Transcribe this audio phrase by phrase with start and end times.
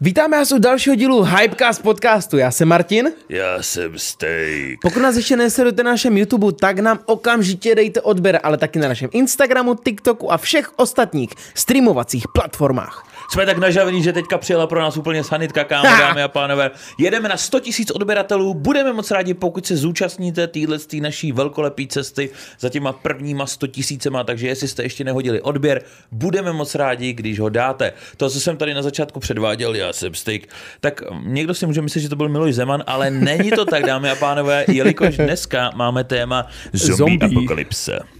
[0.00, 2.36] Vítáme vás u dalšího dílu Hypecast podcastu.
[2.36, 3.12] Já jsem Martin.
[3.28, 4.80] Já jsem Steak.
[4.82, 8.88] Pokud nás ještě nesledujete na našem YouTube, tak nám okamžitě dejte odběr, ale taky na
[8.88, 13.06] našem Instagramu, TikToku a všech ostatních streamovacích platformách.
[13.30, 16.70] Jsme tak nažavení, že teďka přijela pro nás úplně sanitka, kámo, dámy a pánové.
[16.98, 22.30] Jedeme na 100 000 odběratelů, budeme moc rádi, pokud se zúčastníte téhle naší velkolepé cesty
[22.60, 27.40] za těma prvníma 100 tisícema, takže jestli jste ještě nehodili odběr, budeme moc rádi, když
[27.40, 27.92] ho dáte.
[28.16, 30.42] To, co jsem tady na začátku předváděl, já jsem Steak,
[30.80, 34.10] tak někdo si může myslet, že to byl Miloš Zeman, ale není to tak, dámy
[34.10, 37.38] a pánové, jelikož dneska máme téma zombie, zombie.
[37.38, 38.17] apokalypse.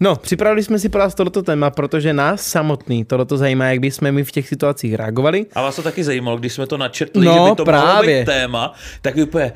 [0.00, 4.12] No, připravili jsme si pro vás tohoto téma, protože nás samotný tohoto zajímá, jak bychom
[4.12, 5.46] my v těch situacích reagovali.
[5.54, 7.86] A vás to taky zajímalo, když jsme to načrtli, no, že by to právě.
[7.86, 8.72] mohlo být téma,
[9.02, 9.52] tak úplně,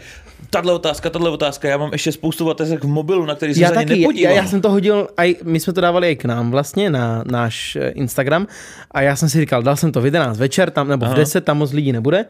[0.50, 3.68] tahle otázka, tahle otázka, já mám ještě spoustu otázek v mobilu, na který jsem já
[3.68, 4.34] se taky, ani nepodíval.
[4.34, 7.24] Já, já jsem to hodil, aj, my jsme to dávali i k nám vlastně na
[7.27, 8.46] náš eh, Instagram
[8.91, 11.14] a já jsem si říkal, dal jsem to v 11 večer, tam, nebo Aha.
[11.14, 12.24] v 10, tam moc lidí nebude.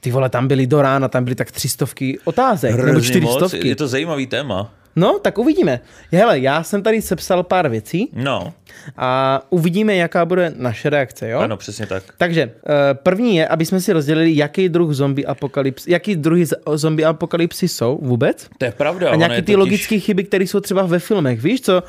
[0.00, 3.68] Ty vole, tam byly do rána, tam byly tak třistovky otázek, Hrozně nebo čtyřistovky.
[3.68, 4.70] Je to zajímavý téma.
[4.96, 5.80] No, tak uvidíme.
[6.12, 8.10] Hele, já jsem tady sepsal pár věcí.
[8.12, 8.52] No.
[8.96, 11.38] A uvidíme, jaká bude naše reakce, jo?
[11.38, 12.02] Ano, přesně tak.
[12.18, 17.06] Takže eh, první je, aby jsme si rozdělili, jaký druh zombie apokalypsy, jaký druhy zombie
[17.06, 18.48] apokalypsy jsou vůbec.
[18.58, 19.10] To je pravda.
[19.10, 19.56] A nějaký ty totiž...
[19.56, 21.42] logické chyby, které jsou třeba ve filmech.
[21.42, 21.82] Víš, co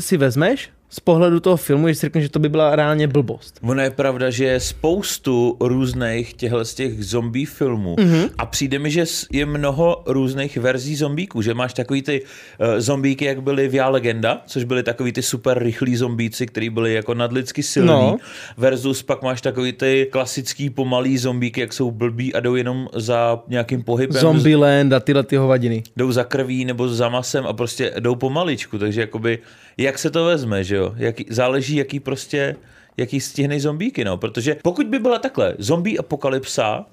[0.00, 3.58] si vezmeš z pohledu toho filmu, že si řekneš, že to by byla reálně blbost.
[3.62, 8.30] Ono je pravda, že je spoustu různých těchto z těch zombie filmů mm-hmm.
[8.38, 13.24] a přijde mi, že je mnoho různých verzí zombíků, že máš takový ty uh, zombíky,
[13.24, 17.14] jak byly v Já legenda, což byly takový ty super rychlí zombíci, který byli jako
[17.14, 18.16] nadlidsky silní, no.
[18.56, 23.42] versus pak máš takový ty klasický pomalý zombíky, jak jsou blbí a jdou jenom za
[23.48, 24.20] nějakým pohybem.
[24.20, 25.82] Zombieland a tyhle ty hovadiny.
[25.96, 29.38] Jdou za krví nebo za masem a prostě jdou pomaličku, takže jakoby
[29.78, 30.94] jak se to vezme, že jo?
[30.96, 32.56] Jaký, záleží, jaký prostě,
[32.96, 34.16] jaký stihnej zombíky, no.
[34.16, 36.86] Protože pokud by byla takhle zombie apokalypsa,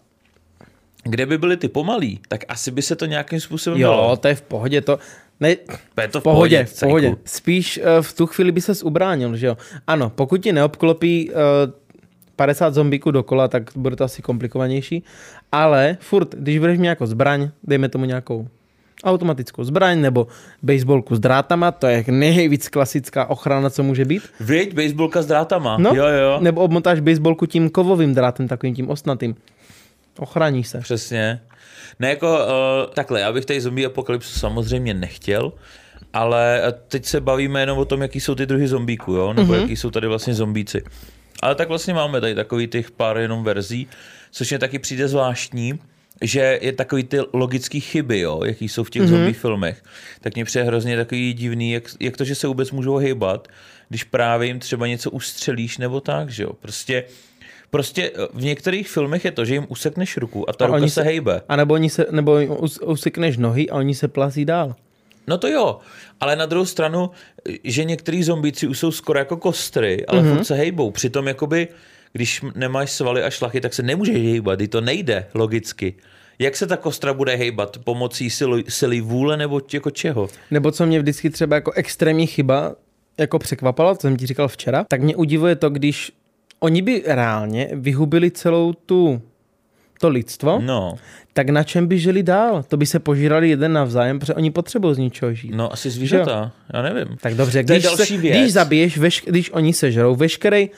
[1.04, 4.18] kde by byly ty pomalí, tak asi by se to nějakým způsobem Jo, dalo.
[4.18, 5.00] to je v pohodě, to...
[5.40, 7.16] Ne, je to v pohodě, pohodě, v pohodě.
[7.26, 9.58] Spíš uh, v tu chvíli by ses ubránil, že jo.
[9.88, 11.36] Ano, pokud ti neobklopí uh,
[12.36, 15.04] 50 zombíků dokola, tak bude to asi komplikovanější,
[15.52, 18.48] ale furt, když budeš mít jako zbraň, dejme tomu nějakou
[19.06, 20.28] automatickou zbraň nebo
[20.64, 24.24] baseballku s drátama, to je nejvíc klasická ochrana, co může být.
[24.40, 25.78] Věď, baseballka s drátama.
[25.78, 26.38] No, jo, jo.
[26.42, 29.36] Nebo obmotáš baseballku tím kovovým drátem, takovým tím osnatým.
[30.20, 30.80] Ochrání se.
[30.80, 31.42] Přesně.
[32.00, 35.54] Ne jako uh, takhle, já bych tady zombie apokalypsu samozřejmě nechtěl,
[36.14, 39.34] ale teď se bavíme jenom o tom, jaký jsou ty druhy zombíků, jo?
[39.34, 39.62] nebo mm-hmm.
[39.62, 40.84] jaký jsou tady vlastně zombíci.
[41.42, 43.88] Ale tak vlastně máme tady takový těch pár jenom verzí,
[44.32, 45.80] což mě taky přijde zvláštní,
[46.22, 49.08] že je takový ty logické chyby, jo, jaký jsou v těch mm-hmm.
[49.08, 49.84] zombie filmech,
[50.22, 53.48] tak mě přijde hrozně takový divný, jak, jak to, že se vůbec můžou hejbat,
[53.90, 56.54] když právě jim třeba něco ustřelíš nebo tak, že jo.
[56.54, 57.04] Prostě
[57.70, 60.80] Prostě eh, v některých filmech je to, že jim usekneš ruku a ta a ruka
[60.80, 61.42] se, se hejbe.
[61.50, 62.38] A nebo, oni se, nebo
[62.86, 64.76] usekneš nohy a oni se plazí dál.
[65.28, 65.80] No to jo,
[66.20, 67.10] ale na druhou stranu,
[67.64, 70.36] že některý zombíci už jsou skoro jako kostry, ale mm-hmm.
[70.36, 70.92] furt se hejbou.
[70.92, 71.68] Přitom jakoby
[72.16, 75.94] když nemáš svaly a šlachy, tak se nemůžeš hejbat, to nejde logicky.
[76.40, 77.78] Jak se ta kostra bude hejbat?
[77.84, 80.28] Pomocí sily, sily vůle nebo jako čeho?
[80.52, 82.76] Nebo co mě vždycky třeba jako extrémní chyba
[83.18, 86.12] jako překvapala, co jsem ti říkal včera, tak mě udivuje to, když
[86.60, 89.22] oni by reálně vyhubili celou tu
[90.00, 90.96] to lidstvo, no.
[91.34, 92.64] tak na čem by žili dál?
[92.64, 95.52] To by se požírali jeden navzájem, protože oni potřebují z ničeho žít.
[95.56, 97.18] No asi zvířata, já nevím.
[97.22, 100.70] Tak dobře, když, se, když zabiješ, veš, když oni sežerou veškerý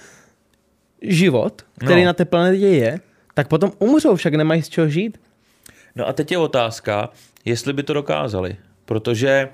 [1.01, 2.05] život, který no.
[2.05, 2.99] na té planetě je,
[3.33, 5.17] tak potom umřou, však nemají z čeho žít.
[5.95, 7.09] No a teď je otázka,
[7.45, 8.55] jestli by to dokázali.
[8.85, 9.49] Protože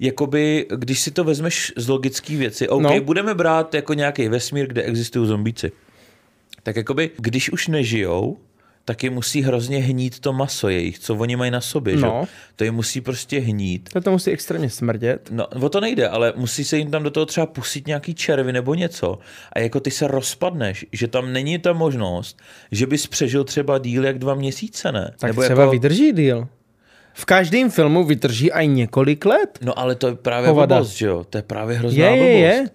[0.00, 3.00] jakoby, když si to vezmeš z logické věci, OK, no.
[3.00, 5.72] budeme brát jako nějaký vesmír, kde existují zombíci.
[6.62, 8.38] Tak jakoby, když už nežijou,
[8.84, 12.20] tak je musí hrozně hnít to maso jejich, co oni mají na sobě, no.
[12.22, 12.28] že?
[12.56, 13.88] To je musí prostě hnít.
[13.92, 15.28] To, to musí extrémně smrdět.
[15.30, 18.52] No, o to nejde, ale musí se jim tam do toho třeba pustit nějaký červy
[18.52, 19.18] nebo něco.
[19.52, 22.38] A jako ty se rozpadneš, že tam není ta možnost,
[22.72, 25.14] že bys přežil třeba díl jak dva měsíce, ne?
[25.18, 25.72] Tak nebo třeba jako...
[25.72, 26.48] vydrží díl.
[27.12, 29.58] V každém filmu vydrží aj několik let.
[29.62, 31.24] No ale to je právě blbost, že jo?
[31.30, 32.26] To je právě hrozná je, blbost.
[32.26, 32.70] Je, je.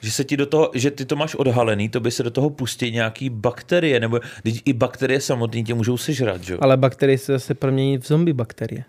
[0.00, 2.50] Že se ti do toho, že ty to máš odhalený, to by se do toho
[2.50, 4.20] pustí nějaký bakterie, nebo
[4.64, 6.56] i bakterie samotné tě můžou sežrat, že?
[6.60, 8.84] Ale bakterie se zase promění v zombie bakterie.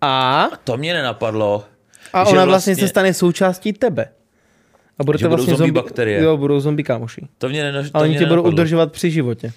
[0.00, 0.42] A?
[0.52, 1.64] a to mě nenapadlo.
[2.12, 4.08] A ona vlastně, vlastně se stane součástí tebe.
[4.98, 6.22] A budete že vlastně zombie, bakterie.
[6.22, 7.28] Jo, budou zombie kámoši.
[7.38, 9.52] To mě, nena, to Ale oni tě budou udržovat při životě.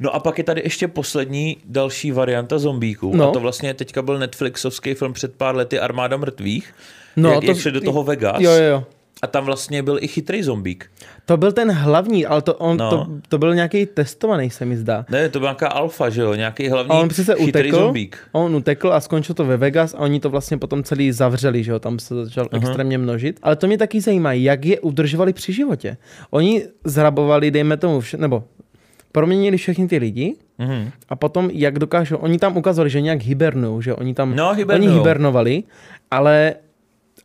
[0.00, 3.16] No a pak je tady ještě poslední další varianta zombíků.
[3.16, 3.28] No.
[3.28, 6.74] A to vlastně teďka byl Netflixovský film před pár lety Armáda mrtvých.
[7.16, 8.36] No, jak, to, jak šli do toho Vegas.
[8.40, 8.84] Jo, jo, jo
[9.22, 10.90] A tam vlastně byl i chytrý zombík.
[11.24, 12.90] To byl ten hlavní, ale to, on, No.
[12.90, 15.06] to, to byl nějaký testovaný, se mi zdá.
[15.10, 16.34] Ne, to byla nějaká alfa, že jo?
[16.34, 18.18] Nějaký hlavní A on přece chytrý utekl, zombík.
[18.32, 21.70] on utekl a skončil to ve Vegas a oni to vlastně potom celý zavřeli, že
[21.72, 22.56] jo, tam se začal uh-huh.
[22.56, 23.38] extrémně množit.
[23.42, 25.96] Ale to mě taky zajímá, jak je udržovali při životě.
[26.30, 28.44] Oni zrabovali, dejme tomu, vše, nebo
[29.12, 30.90] proměnili všechny ty lidi Mhm.
[31.08, 34.88] a potom, jak dokážou, oni tam ukazovali, že nějak hibernují, že oni tam, No, oni
[34.88, 35.62] hibernovali,
[36.10, 36.54] ale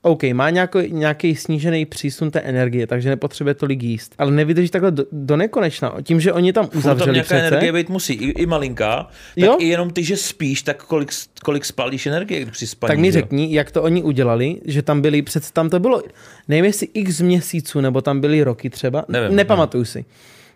[0.05, 4.15] OK, má nějaký, nějaký snížený přísun té energie, takže nepotřebuje tolik jíst.
[4.17, 5.93] Ale nevydrží takhle do, do nekonečna.
[6.03, 9.03] Tím, že oni tam Furt tam uzavřeli nějaká přece, energie být musí, i, i malinká.
[9.03, 9.57] Tak Jo.
[9.59, 11.11] i jenom ty, že spíš, tak kolik,
[11.43, 12.87] kolik spálíš energie při spaní.
[12.89, 13.21] tak mi že jo?
[13.23, 16.03] řekni, jak to oni udělali, že tam byli, přece tam to bylo,
[16.47, 20.05] nevím jestli x měsíců, nebo tam byly roky třeba, Nevím, nepamatuju si.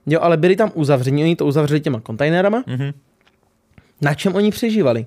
[0.06, 2.63] Jo, ale byli tam uzavření, oni to uzavřeli těma kontejnerama.
[2.68, 2.92] Mhm.
[4.02, 5.06] Na čem oni přežívali?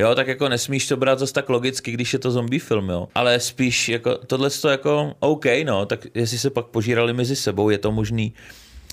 [0.00, 3.08] Jo, tak jako nesmíš to brát zase tak logicky, když je to zombie film, jo.
[3.14, 7.70] Ale spíš jako, tohle to jako, OK, no, tak jestli se pak požírali mezi sebou,
[7.70, 8.32] je to možný.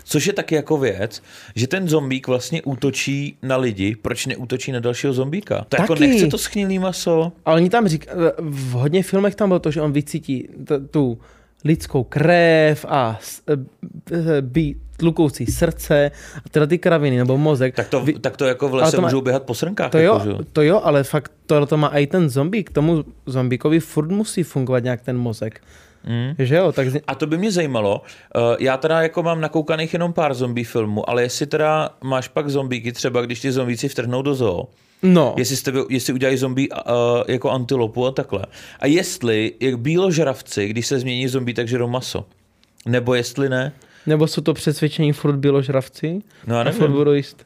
[0.03, 1.23] Což je taky jako věc,
[1.55, 5.65] že ten zombík vlastně útočí na lidi, proč neútočí na dalšího zombíka?
[5.69, 6.07] To jako Taky.
[6.07, 7.31] nechce to schnilý maso.
[7.45, 8.07] Ale oni tam řík,
[8.39, 11.19] v hodně filmech tam bylo to, že on vycítí t- tu
[11.65, 16.11] lidskou krev a s- e, bí, tlukoucí srdce
[16.45, 17.75] a tyhle ty kraviny nebo mozek.
[17.75, 19.91] Tak to, tak to jako v lese to má- můžou běhat po srnkách.
[19.91, 22.69] To jako, že jo, to jo, ale fakt tohle to má i ten zombík.
[22.69, 25.61] K tomu zombíkovi furt musí fungovat nějak ten mozek.
[26.07, 26.45] Mm.
[26.45, 28.01] Že jo, tak A to by mě zajímalo.
[28.35, 32.49] Uh, já teda jako mám nakoukaných jenom pár zombie filmů, ale jestli teda máš pak
[32.49, 34.67] zombíky, třeba když ty zombíci vtrhnou do zoo,
[35.03, 36.75] no, jestli, jste, jestli udělají zombie uh,
[37.27, 38.45] jako antilopu a takhle.
[38.79, 42.25] A jestli, jak bíložravci, když se změní zombie, tak žerou maso.
[42.85, 43.73] Nebo jestli ne.
[44.05, 46.95] nebo jsou to přesvědčení furt běložravci No a furt nevím.
[46.95, 47.45] budou jíst.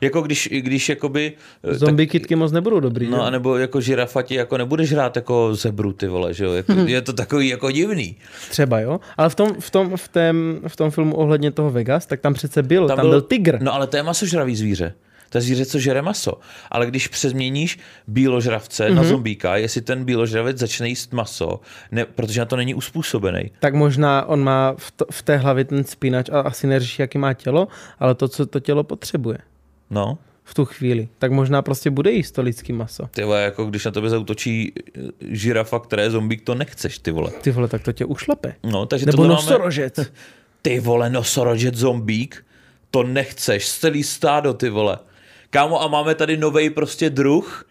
[0.00, 1.32] Jako když, když jakoby...
[1.64, 3.08] eh, Zombie kitky moc nebudou dobrý.
[3.10, 3.22] No, že?
[3.22, 6.52] anebo jako žirafati, jako nebudeš hrát jako zebru, ty vole, že jo?
[6.52, 8.16] Jako, je to takový jako divný.
[8.50, 12.06] Třeba jo, ale v tom, v tom, v tém, v tom filmu ohledně toho Vegas,
[12.06, 13.58] tak tam přece byl, tam, tam byl, tygr.
[13.62, 14.94] No ale to je masožravý zvíře.
[15.34, 16.32] To je zvíře, co žere maso.
[16.70, 18.92] Ale když přezměníš bíložravce Mhm.
[18.92, 18.96] mm-hmm.
[19.02, 21.60] na zombíka, jestli ten bíložravec začne jíst maso,
[21.92, 23.50] ne, protože na to není uspůsobený.
[23.60, 27.18] tak možná on má v, to, v té hlavě ten spínač a asi neřeší, jaký
[27.18, 29.38] má tělo, ale to, co to tělo potřebuje
[29.90, 33.06] No, v tu chvíli, tak možná prostě bude jíst to lidský maso.
[33.10, 37.10] ty vole, jako když na tebe zautočí eh, žirafa, která je zombík, to nechceš, ty
[37.10, 37.30] vole.
[37.42, 38.54] Ty vole, tak to tě ušlape.
[38.64, 39.96] No, takže Nebo nosorožec.
[39.98, 40.08] Máme,
[40.62, 42.46] ty vole, nosorožec zombík,
[42.90, 44.98] to nechceš, celý stádo, ty vole.
[45.54, 47.64] Kámo, a máme tady nový prostě druh,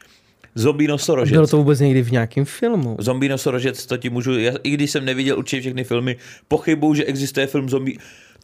[0.56, 1.32] zombie nosorožec.
[1.34, 2.96] Bylo to vůbec někdy v nějakém filmu.
[3.00, 6.16] Zombie nosorožec, to ti můžu, já, i když jsem neviděl určitě všechny filmy,
[6.48, 7.98] pochybuju, že existuje film zombie.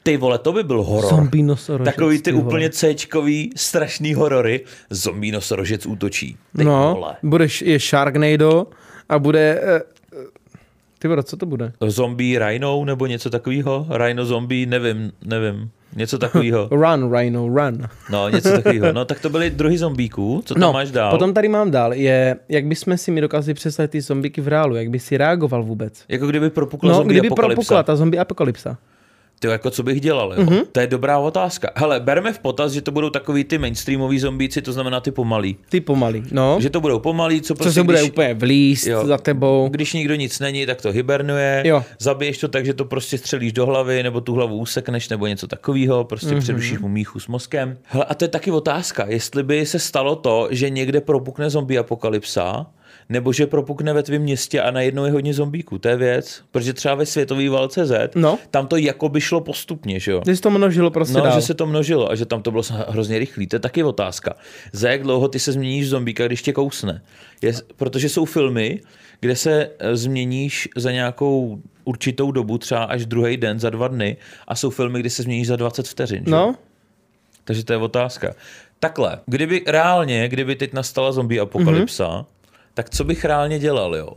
[0.03, 1.09] Ty vole, to by byl horor.
[1.09, 1.95] Zombie nosorožec.
[1.95, 2.43] Takový ty vole.
[2.45, 4.65] úplně C-čkový strašný horory.
[4.89, 6.37] Zombie nosorožec útočí.
[6.57, 7.15] Ty No, vole.
[7.23, 8.67] budeš, je Sharknado
[9.09, 9.61] a bude...
[10.99, 11.71] Ty vole, co to bude?
[11.87, 13.87] Zombie rhino nebo něco takového?
[13.89, 15.69] Rhino zombie, nevím, nevím.
[15.95, 16.67] Něco takového.
[16.71, 17.87] Run, Rhino, run.
[18.11, 18.93] No, něco takového.
[18.93, 20.41] No, tak to byly druhy zombíků.
[20.45, 21.11] Co tam No, máš dál?
[21.11, 24.75] potom tady mám dál, je, jak bychom si mi dokázali představit ty zombíky v reálu,
[24.75, 26.03] jak by si reagoval vůbec.
[26.07, 27.55] Jako kdyby propukla No, zombie kdyby apokalypsa.
[27.55, 28.77] propukla ta zombie apokalypsa.
[29.39, 30.41] Ty jako co bych dělal, jo?
[30.43, 30.49] Mhm.
[30.53, 30.65] Mm-hmm.
[30.71, 31.69] To je dobrá otázka.
[31.75, 35.57] Hele, bereme v potaz, že to budou takový ty mainstreamový zombíci, to znamená ty pomalý.
[35.69, 36.57] Ty pomalý, no.
[36.61, 39.05] Že to budou pomalý, co Co prostě se bude když, úplně vlíst Jo.
[39.07, 39.69] za tebou.
[39.71, 41.83] když nikdo nic není, tak to hibernuje, Jo.
[41.99, 45.47] zabiješ to tak, že to prostě střelíš do hlavy, nebo tu hlavu usekneš, nebo něco
[45.47, 46.37] takového, prostě Mhm.
[46.37, 46.41] mm-hmm.
[46.41, 47.77] přerušíš mu míchu s mozkem.
[47.83, 51.79] Hele, a to je taky otázka, jestli by se stalo to, že někde propukne zombie
[51.79, 52.65] apokalypsa,
[53.09, 55.77] nebo že propukne ve tvém městě a najednou je hodně zombíků.
[55.77, 58.39] To je věc, protože třeba ve světové válce Z, No.
[58.51, 60.21] tam to jako by šlo postupně, že jo?
[60.25, 61.35] Že se to množilo prostě No, dál.
[61.35, 63.47] že se to množilo a že tam to bylo hrozně rychlý.
[63.47, 64.33] To je taky otázka.
[64.73, 67.01] Za jak dlouho ty se změníš zombíka, když tě kousne?
[67.41, 68.81] Je, protože jsou filmy,
[69.19, 74.17] kde se eh, změníš za nějakou určitou dobu, třeba až druhý den, za dva dny,
[74.47, 76.23] a jsou filmy, kdy se změníš za 20 vteřin.
[76.25, 76.31] Že?
[76.31, 76.55] No,
[77.43, 78.33] Takže to je otázka.
[78.79, 82.15] Takhle, kdyby reálně, kdyby teď nastala zombie apokalypsa, Mhm.
[82.17, 82.25] mm-hmm.
[82.79, 84.09] Tak co bych reálně dělal, jo?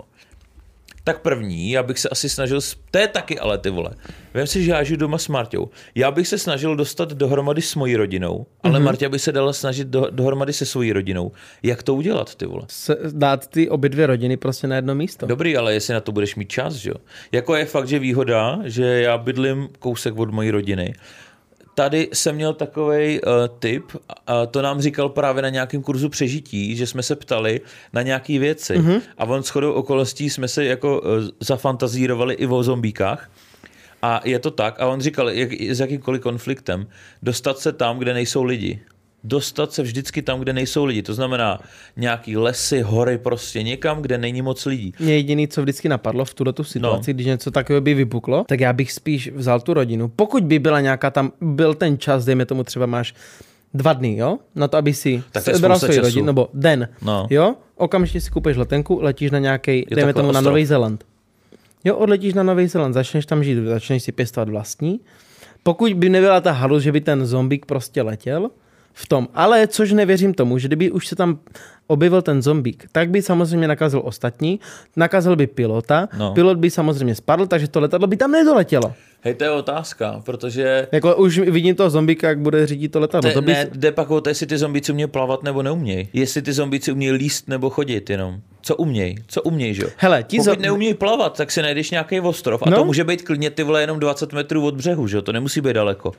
[1.04, 3.90] Tak první, já bych se asi snažil, to je taky ale ty vole,
[4.34, 5.68] vem si, že já žiju doma s Marťou.
[5.94, 8.80] Já bych se snažil dostat dohromady s mojí rodinou, ale Mhm.
[8.82, 8.84] mm-hmm.
[8.84, 11.32] Marťa by se dala snažit do, dohromady se svojí rodinou.
[11.62, 12.62] Jak to udělat, ty vole?
[12.68, 15.26] se, dát ty obě dvě rodiny prostě na jedno místo.
[15.26, 16.96] Dobrý, ale jestli na to budeš mít čas, že jo?
[17.32, 20.94] Jako je fakt, že výhoda, že já bydlím kousek od mojí rodiny.
[21.74, 23.84] Tady jsem měl takový uh, tip,
[24.26, 27.60] a to nám říkal právě na nějakém kurzu přežití, že jsme se ptali
[27.92, 28.78] na nějaké věci.
[28.78, 29.00] Mm-hmm.
[29.18, 31.08] A on shodou okolností jsme se jako uh,
[31.40, 33.30] zafantazírovali i o zombíkách.
[34.02, 36.86] A je to tak, a on říkal, jak, s jakýmkoliv konfliktem,
[37.22, 38.80] dostat se tam, kde nejsou lidi.
[39.24, 41.02] Dostat se vždycky tam, kde nejsou lidi.
[41.02, 41.60] To znamená
[41.96, 44.94] nějaký lesy, hory, prostě někam, kde není moc lidí.
[45.00, 47.14] Mě jediný, co vždycky napadlo v tuto situaci, no.
[47.14, 50.08] když něco takového by vypuklo, tak já bych spíš vzal tu rodinu.
[50.08, 53.14] Pokud by byla nějaká tam, byl ten čas, dejme tomu třeba máš
[53.74, 54.38] dva dny, jo?
[54.54, 56.00] Na to, aby si Tak sebral času.
[56.00, 57.26] rodinu, nebo den, No.
[57.30, 57.54] jo?
[57.76, 60.52] Okamžitě si koupíš letenku, letíš na nějaký, dejme tomu na ostrov.
[60.52, 61.04] Nový Zéland.
[61.84, 65.00] Jo, odletíš na Nový Zéland, začneš tam žít, začneš si pěstovat vlastní.
[65.62, 68.50] Pokud by nebyla ta halus, že by ten zombík prostě letěl
[68.92, 71.38] v tom, ale což nevěřím tomu, že kdyby už se tam
[71.86, 74.60] objevil ten zombík, tak by samozřejmě nakazil ostatní,
[74.96, 76.34] nakazil by pilota, No.
[76.34, 78.92] pilot by samozřejmě spadl, takže to letadlo by tam nedoletělo.
[79.20, 83.30] Hej, to je otázka, protože Jako už vidím toho zombíka, jak bude řídit to letadlo.
[83.30, 83.52] te, to by...
[83.52, 86.08] ne, jde pak o to, jestli ty zombíci umějí plavat nebo neumějí.
[86.12, 88.40] Jestli ty zombíci umějí líst nebo chodit jenom.
[88.62, 89.16] Co umějí?
[89.26, 89.88] Co umějí, že jo?
[89.96, 92.62] Hele, ti Pokud zo- neumějí plavat, tak si najdeš nějaký ostrov.
[92.66, 92.76] A No.
[92.76, 95.22] to může být klidně ty vole jenom 20 metrů od břehu, že jo?
[95.22, 96.12] To nemusí být daleko.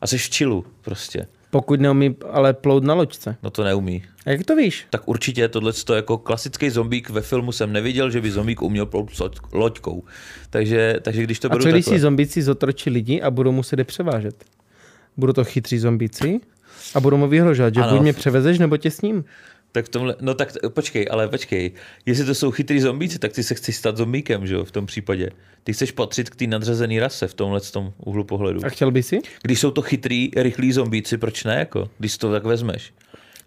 [0.00, 1.26] A jsi v čilu prostě.
[1.50, 3.36] Pokud neumí ale plout na loďce.
[3.42, 4.04] No to neumí.
[4.26, 4.86] A jak to víš?
[4.90, 8.86] Tak určitě tohle to jako klasický zombík ve filmu jsem neviděl, že by zombík uměl
[8.86, 10.02] plout s loď- loďkou.
[10.50, 11.98] Takže, takže když to A beru co když takhle.
[11.98, 14.44] si zombíci zotročí lidi a budou muset je převážet?
[15.16, 16.40] Budou to chytří zombíci
[16.94, 17.92] a budou mu vyhrožovat, že Ano.
[17.92, 19.24] buď mě převezeš, nebo tě s ním.
[19.72, 21.72] Tak v tomhle, no tak počkej, ale počkej.
[22.06, 24.86] Jestli to jsou chytrý zombíci, tak ty se chceš stát zombíkem, že jo, v tom
[24.86, 25.30] případě.
[25.64, 28.60] Ty chceš patřit k té nadřazené rase v tomhle tom úhlu pohledu.
[28.64, 29.20] A chtěl by si?
[29.42, 32.92] Když jsou to chytrý, rychlí zombíci, proč ne, jako, když to tak vezmeš?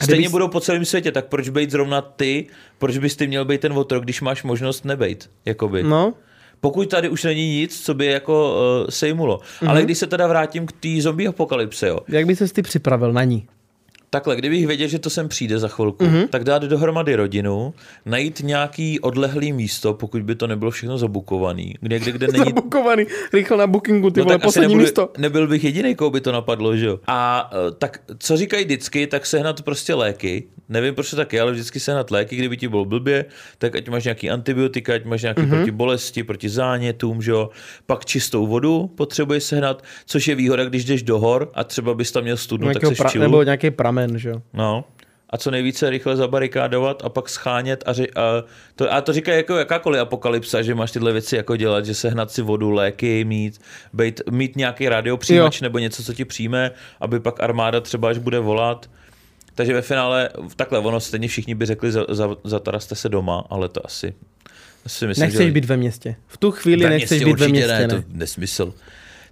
[0.04, 2.48] Stejně budou po celém světě, tak proč být zrovna ty,
[2.78, 5.84] proč bys ty měl být ten otrok, když máš možnost nebejt, jakoby.
[5.84, 6.14] No,
[6.60, 9.40] Pokud tady už není nic, co by jako uh, sejmulo.
[9.62, 9.72] Mhm.
[9.72, 13.14] Ale když se teda vrátím k té zombie apokalypse, jo, jak by ses ty připravil
[13.14, 13.48] na ní?
[14.14, 16.16] Takhle, kdybych věděl, že to sem přijde za chvilku, Mhm.
[16.16, 16.28] mm-hmm.
[16.28, 17.74] tak dát dohromady rodinu,
[18.06, 22.46] najít nějaký odlehlý místo, pokud by to nebylo všechno zabukovaný, někde, kde není...
[22.46, 23.04] Zabukovaný,
[23.34, 25.10] rychle na bookingu, ty No vole, poslední nebudu, místo.
[25.18, 27.00] nebyl bych jediný, koho by to napadlo, že jo.
[27.08, 30.44] A eh, tak co říkají vždycky, tak sehnat prostě léky.
[30.70, 33.26] Nevím, proč to tak je, ale vždycky sehnat léky, kdyby ti bylo blbě,
[33.58, 35.50] tak ať máš nějaký antibiotika, ať máš nějaký mm-hmm.
[35.50, 37.50] proti bolesti, proti zánětům, že jo.
[37.86, 42.12] Pak čistou vodu potřebuješ sehnat, což je výhoda, když jdeš do hor a třeba bys
[42.12, 44.42] tam měl studnu, tak v pra- nebo nějaký pramen, že jo.
[44.54, 44.84] No.
[45.30, 48.44] A co nejvíce rychle zabarikádovat a pak schánět a, ři- a,
[48.76, 52.32] to, a to říká jako jakákoliv apokalypsa, že máš tyhle věci jako dělat, že sehnat
[52.32, 53.62] si vodu, léky, mít,
[53.94, 58.40] být, mít nějaký radiopřijímač nebo něco, co ti přijme, aby pak armáda třeba až bude
[58.40, 58.90] volat.
[59.56, 63.70] Takže ve finále, takhle ono stejně všichni by řekli, za, za, zataraste se doma, ale
[63.70, 64.14] to asi,
[64.86, 66.16] asi myslím, Nechceš že být ve městě.
[66.28, 67.88] V tu chvíli ve nechceš městě být ve městě, ne, ne.
[67.88, 68.74] to nesmysl.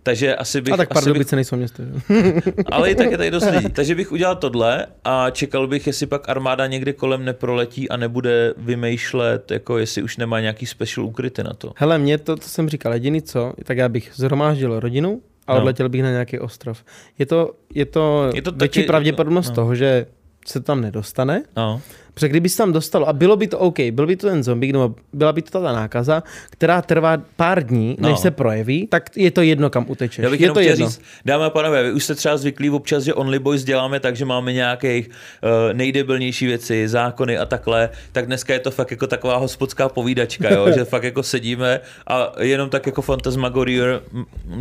[0.04, 1.84] Takže asi bych, A tak asi bych nejsou město,
[2.72, 3.70] ale i tak je tady dost lidí.
[3.74, 8.54] Takže bych udělal tohle a čekal bych, jestli pak armáda někde kolem neproletí a nebude
[8.58, 11.72] vymýšlet, jako jestli už nemá nějaký special ukryty na to.
[11.76, 15.60] Hele, mě to, co jsem říkal, jediný co, tak já bych zhromáždil rodinu a No.
[15.60, 16.84] odletěl bych na nějaký ostrov.
[17.20, 19.56] Je to, je to, Je to to taky- větší pravděpodobnost no.
[19.56, 20.06] toho, že
[20.50, 21.82] se tam nedostane, No.
[22.14, 24.74] Protože kdyby se tam dostalo, a bylo by to OK, byl by to ten zombie,
[24.74, 28.18] nebo byla by to ta nákaza, která trvá pár dní, než No.
[28.18, 30.24] se projeví, tak je to jedno, kam utečeš.
[30.24, 30.90] Já bych je to jedno.
[30.90, 34.16] říct, dámy a pánové, vy už jste třeba zvyklí občas, že Only Boys děláme tak,
[34.16, 39.08] že máme nějakých uh, nejdebilnější věci, zákony a takhle, tak dneska je to fakt jako
[39.08, 40.72] taková hospodská povídačka, jo?
[40.76, 44.00] že fakt jako sedíme a jenom tak jako fantasmagorie,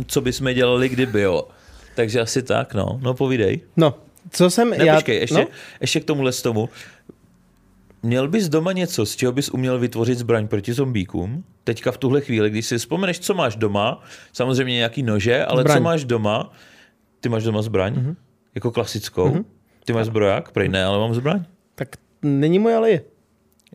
[0.07, 1.43] co bychom dělali kdyby, jo.
[1.95, 2.99] Takže asi tak, no.
[3.03, 3.59] No povídej.
[3.77, 3.93] No,
[4.31, 4.95] co jsem Ne, já...
[4.95, 5.45] počkej, ještě, no?
[5.81, 6.69] ještě k tomuhle z tomu.
[8.03, 11.43] Měl bys doma něco, z čeho bys uměl vytvořit zbraň proti zombíkům?
[11.63, 15.77] Teďka v tuhle chvíli, když si vzpomeneš, co máš doma, samozřejmě nějaký nože, ale Zbraň.
[15.77, 16.53] co máš doma?
[17.19, 17.93] Ty máš doma zbraň?
[17.93, 18.15] Mm-hmm.
[18.55, 19.29] Jako klasickou?
[19.29, 19.45] Mm-hmm.
[19.85, 20.51] Ty máš zbroják?
[20.51, 21.43] Prej ne, ale mám zbraň.
[21.75, 21.87] Tak
[22.21, 23.01] není moje, ale je.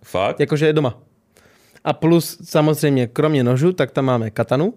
[0.05, 0.41] Fakt?
[0.41, 0.99] Jakože je doma.
[1.85, 4.75] A plus samozřejmě, kromě nožu, tak tam máme katanu.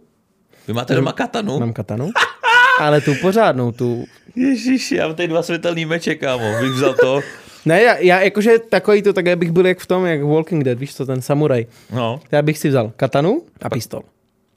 [0.68, 1.60] Vy máte doma katanu?
[1.60, 2.10] Mám katanu.
[2.80, 4.06] Ale tu pořádnou, tu...
[4.36, 6.54] Ježíš, já mám tady dva světelný meče, kámo.
[6.62, 7.22] Bych vzal to.
[7.66, 10.64] Ne, já, já jakože takový to, tak já bych byl jak v tom, jak Walking
[10.64, 11.66] Dead, víš co, ten samuraj.
[11.94, 14.02] No, Já bych si vzal katanu a pistol.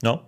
[0.03, 0.19] no.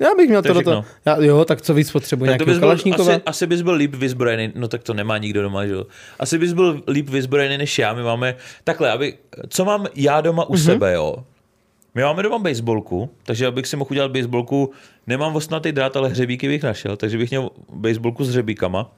[0.00, 0.84] Já bych měl To je tohleto.
[1.06, 3.12] Já, jo, tak co víc potřebuji, Tak to bys nějakého byl, kalašníkova?
[3.14, 5.86] asi, asi bys byl líp vyzbrojený, no tak to nemá nikdo doma, že jo.
[6.18, 9.14] Asi bys byl líp vyzbrojený než já, my máme, takhle, aby,
[9.48, 10.64] co mám já doma u mm-hmm.
[10.64, 11.24] sebe, jo.
[11.94, 14.70] My máme doma baseballku, takže abych si mohl udělat baseballku,
[15.06, 18.90] nemám ostnatý drát, ale hřebíky bych našel, takže bych měl baseballku s hřebíkama,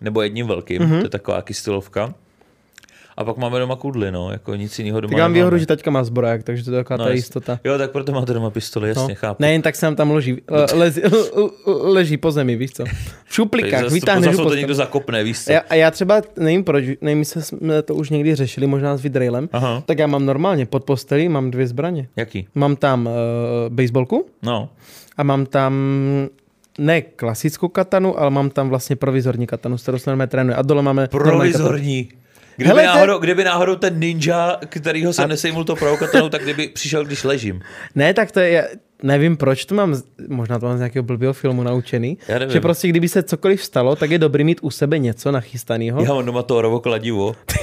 [0.00, 0.98] nebo jedním velkým, mm-hmm.
[0.98, 2.14] to je taková kystylovka.
[3.16, 5.66] A pak máme doma kudly, no, jako nic jiného doma Tak já mám výhodu, že
[5.66, 7.60] taťka má zbroják, takže to je taková No, ta jistota.
[7.64, 9.14] Jo, tak proto máte doma pistoli, jasně, No.
[9.14, 9.42] chápu.
[9.42, 11.02] Ne, jen tak se nám tam loží, le, lezi,
[11.66, 12.84] leží po zemi, víš co?
[13.24, 15.52] V šuplikách, vytáhneš to někdo zakopne, víš co?
[15.52, 19.02] já, a já třeba, nevím proč, nevím, jestli jsme to už někdy řešili, možná s
[19.02, 19.82] Vidrailem, Aha.
[19.86, 22.08] tak já mám normálně pod postelí, mám dvě zbraně.
[22.16, 22.46] Jaký?
[22.54, 23.12] Mám tam uh,
[23.74, 24.68] baseballku No,
[25.16, 25.74] a mám tam
[26.78, 30.56] ne klasickou katanu, ale mám tam vlastně provizorní katanu, s kterou se normálně trénuje.
[30.56, 31.68] A dole máme normální katanu.
[32.56, 37.04] Kdyby, Hele, náhodou, kdyby náhodou ten ninja, kterýho jsem nesejmul to pravokatanou, tak kdyby přišel,
[37.04, 37.62] když ležím.
[37.94, 38.68] Ne, tak to je,
[39.02, 39.94] nevím proč to mám,
[40.28, 42.18] možná to mám z nějakého blbého filmu naučený,
[42.52, 46.02] že prostě kdyby se cokoliv stalo, tak je dobrý mít u sebe něco nachystaného.
[46.02, 47.34] Já mám doma Thorovo kladivo.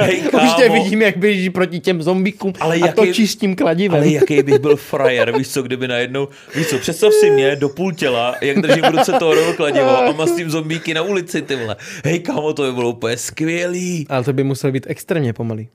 [0.00, 0.74] Hej, Už tě kámo.
[0.84, 3.96] vidím, jak běží proti těm zombíkům Ale a to jaký- čistím kladivem.
[4.00, 7.68] Ale jaký bych byl frajer, víš co, kdyby najednou, víš co, představ si mě do
[7.68, 11.76] půl těla, jak držím v ruce Thorovo kladivo a mastím zombíky na ulici, ty vole.
[12.04, 14.06] Hej, kámo, to by bylo úplně skvělý.
[14.08, 15.68] Ale to by musel být extrémně pomalý.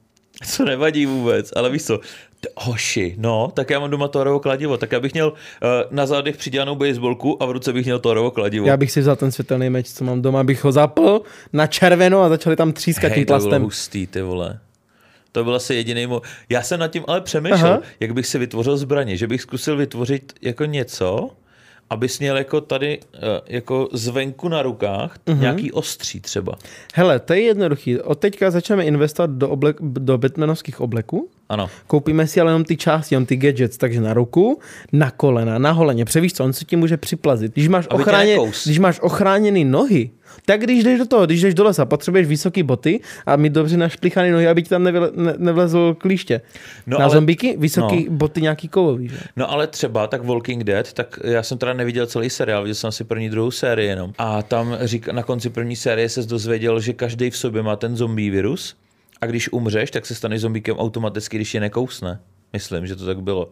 [0.45, 1.99] Co nevadí vůbec, ale víš co,
[2.57, 5.35] hoši, no, tak já mám doma Thorovo kladivo, tak já bych měl uh,
[5.91, 8.67] na zádech přidělanou baseballku a v ruce bych měl Thorovo kladivo.
[8.67, 11.21] Já bych si vzal ten světelný meč, co mám doma, bych ho zapl
[11.53, 13.61] na červeno a začali tam třískat tím Hej, to bylo plastem.
[13.61, 14.59] hustý, ty vole.
[15.31, 17.81] To byl asi jediný mo- Já jsem nad tím ale přemýšlel, Aha.
[17.99, 21.29] jak bych si vytvořil zbraně, že bych zkusil vytvořit jako něco,
[21.89, 25.41] abys měl jako tady eh, jako zvenku na rukách Mhm.
[25.41, 26.53] nějaký ostří třeba.
[26.93, 27.99] Hele, to je jednoduchý.
[27.99, 31.29] Od teďka začneme investovat do, oblek, do Batmanovských obleků.
[31.49, 31.69] Ano.
[31.87, 34.59] Koupíme si ale jenom ty části, jenom ty gadgets, takže na ruku,
[34.91, 36.05] na kolena, na holeně.
[36.05, 37.53] Převíš co, on se ti může připlazit.
[37.53, 40.09] Když máš, ochráně, když máš ochráněný nohy,
[40.45, 43.77] tak když jdeš do toho, když jdeš do lesa, potřebuješ vysoké boty a mít dobře
[43.77, 46.41] našplichané nohy, aby ti tam nevyle, ne, nevlezl klíště.
[46.87, 48.03] No, na ale- zombíky vysoké no.
[48.09, 49.07] boty nějaký kovový.
[49.07, 49.17] Že?
[49.35, 52.91] No ale třeba tak Walking Dead, tak já jsem teda neviděl celý seriál, viděl jsem
[52.91, 54.13] si první, druhou sérii jenom.
[54.17, 57.95] A tam řík, na konci první série se dozvěděl, že každý v sobě má ten
[57.95, 58.75] zombie virus
[59.21, 62.19] a když umřeš, tak se staneš zombíkem automaticky, když je nekousne.
[62.53, 63.51] Myslím, že to tak bylo.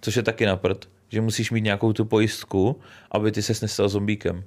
[0.00, 2.80] Což je taky na prd, že musíš mít nějakou tu pojistku,
[3.10, 4.44] aby ty ses nestal zombíkem.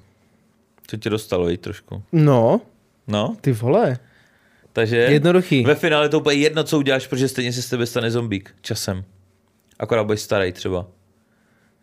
[0.89, 2.03] To tě dostalo, viď, trošku.
[2.11, 2.61] No,
[3.07, 3.97] No, ty vole.
[4.73, 5.63] takže Jednoduchý.
[5.63, 9.03] ve finále to úplně jedno, co uděláš, protože stejně se z tebe stane zombík časem.
[9.79, 10.87] Akorát budeš starý třeba.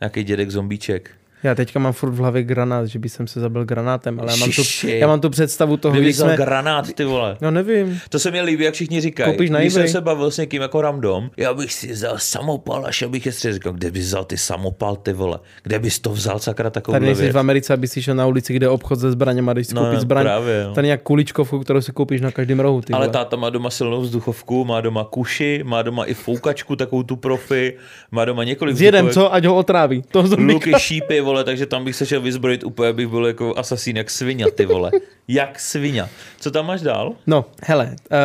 [0.01, 1.11] Nějaký dědek zombíček.
[1.47, 4.37] Já teďka mám furt v hlavě granát, že by jsem se zabil granátem, ale já
[4.37, 6.37] mám tu, já mám tu představu toho, Kdyby vzal jsme...
[6.37, 7.37] granát, ty vole.
[7.41, 8.01] No nevím.
[8.09, 9.33] To se mi líbí, jak všichni říkají.
[9.33, 12.87] Koupíš na Když jsem se bavil s někým jako random, já bych si vzal samopal
[12.87, 13.55] a šel bych je střelit.
[13.55, 15.39] Říkal, kde bys vzal ty samopal, ty vole?
[15.63, 18.53] Kde bys to vzal, sakra, takovou Tady nejsi v Americe, aby si šel na ulici,
[18.55, 20.25] kde je obchod se zbraněma, když si No, koupíš no, zbraň.
[20.25, 20.75] právě, jo.
[20.75, 22.81] Tady nějak kuličkovku, kterou si koupíš na každém rohu.
[22.81, 23.13] Ty Ale vole.
[23.13, 27.75] táta má doma silnou vzduchovku, má doma kuši, má doma i foukačku, takovou tu profi,
[28.11, 29.35] má doma několik S jedem, co?
[29.35, 30.03] Ať ho otráví.
[30.11, 33.97] To luky, šípy, vole, takže tam bych se šel vyzbrojit úplně, bych byl jako asasín,
[33.97, 34.91] jak svině, ty vole.
[35.29, 36.05] Jak svině.
[36.41, 37.13] Co tam máš dál?
[37.27, 38.17] No, hele, uh,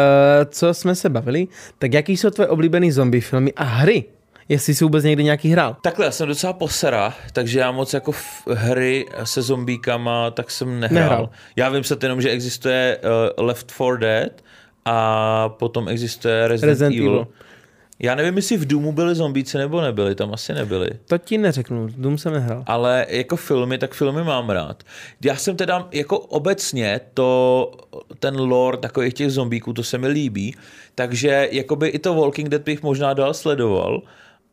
[0.49, 1.47] co jsme se bavili,
[1.79, 4.03] tak jaký jsou tvoje oblíbený zombie filmy a hry?
[4.49, 5.77] Jestli jsi vůbec někdy nějaký hrál.
[5.81, 10.79] Takhle, já jsem docela posera, takže já moc jako v hry se zombíkama, tak jsem
[10.79, 11.01] nehrál.
[11.01, 11.29] Nehrál.
[11.55, 12.97] Já vím se jenom, že existuje
[13.37, 14.31] uh, Left 4 Dead
[14.85, 17.11] a potom existuje Resident, Resident Evil.
[17.11, 17.27] Evil.
[18.03, 20.89] Já nevím, jestli v Doomu byli zombíci nebo nebyli, tam asi nebyli.
[21.05, 22.63] To ti neřeknu, Doom jsem nehrál.
[22.67, 24.83] Ale jako filmy, tak filmy mám rád.
[25.25, 27.71] Já jsem teda jako obecně to,
[28.19, 30.55] ten lore takových těch zombíků, to se mi líbí,
[30.95, 34.01] takže jakoby i to Walking Dead bych možná dál sledoval,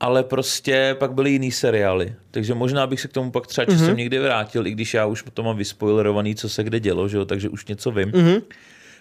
[0.00, 2.14] ale prostě pak byly jiný seriály.
[2.30, 3.96] Takže možná bych se k tomu pak třeba časem mm-hmm.
[3.96, 7.24] někdy vrátil, i když já už to mám vyspoilerovaný, co se kde dělo, že jo,
[7.24, 8.10] takže už něco vím.
[8.10, 8.42] Mm-hmm.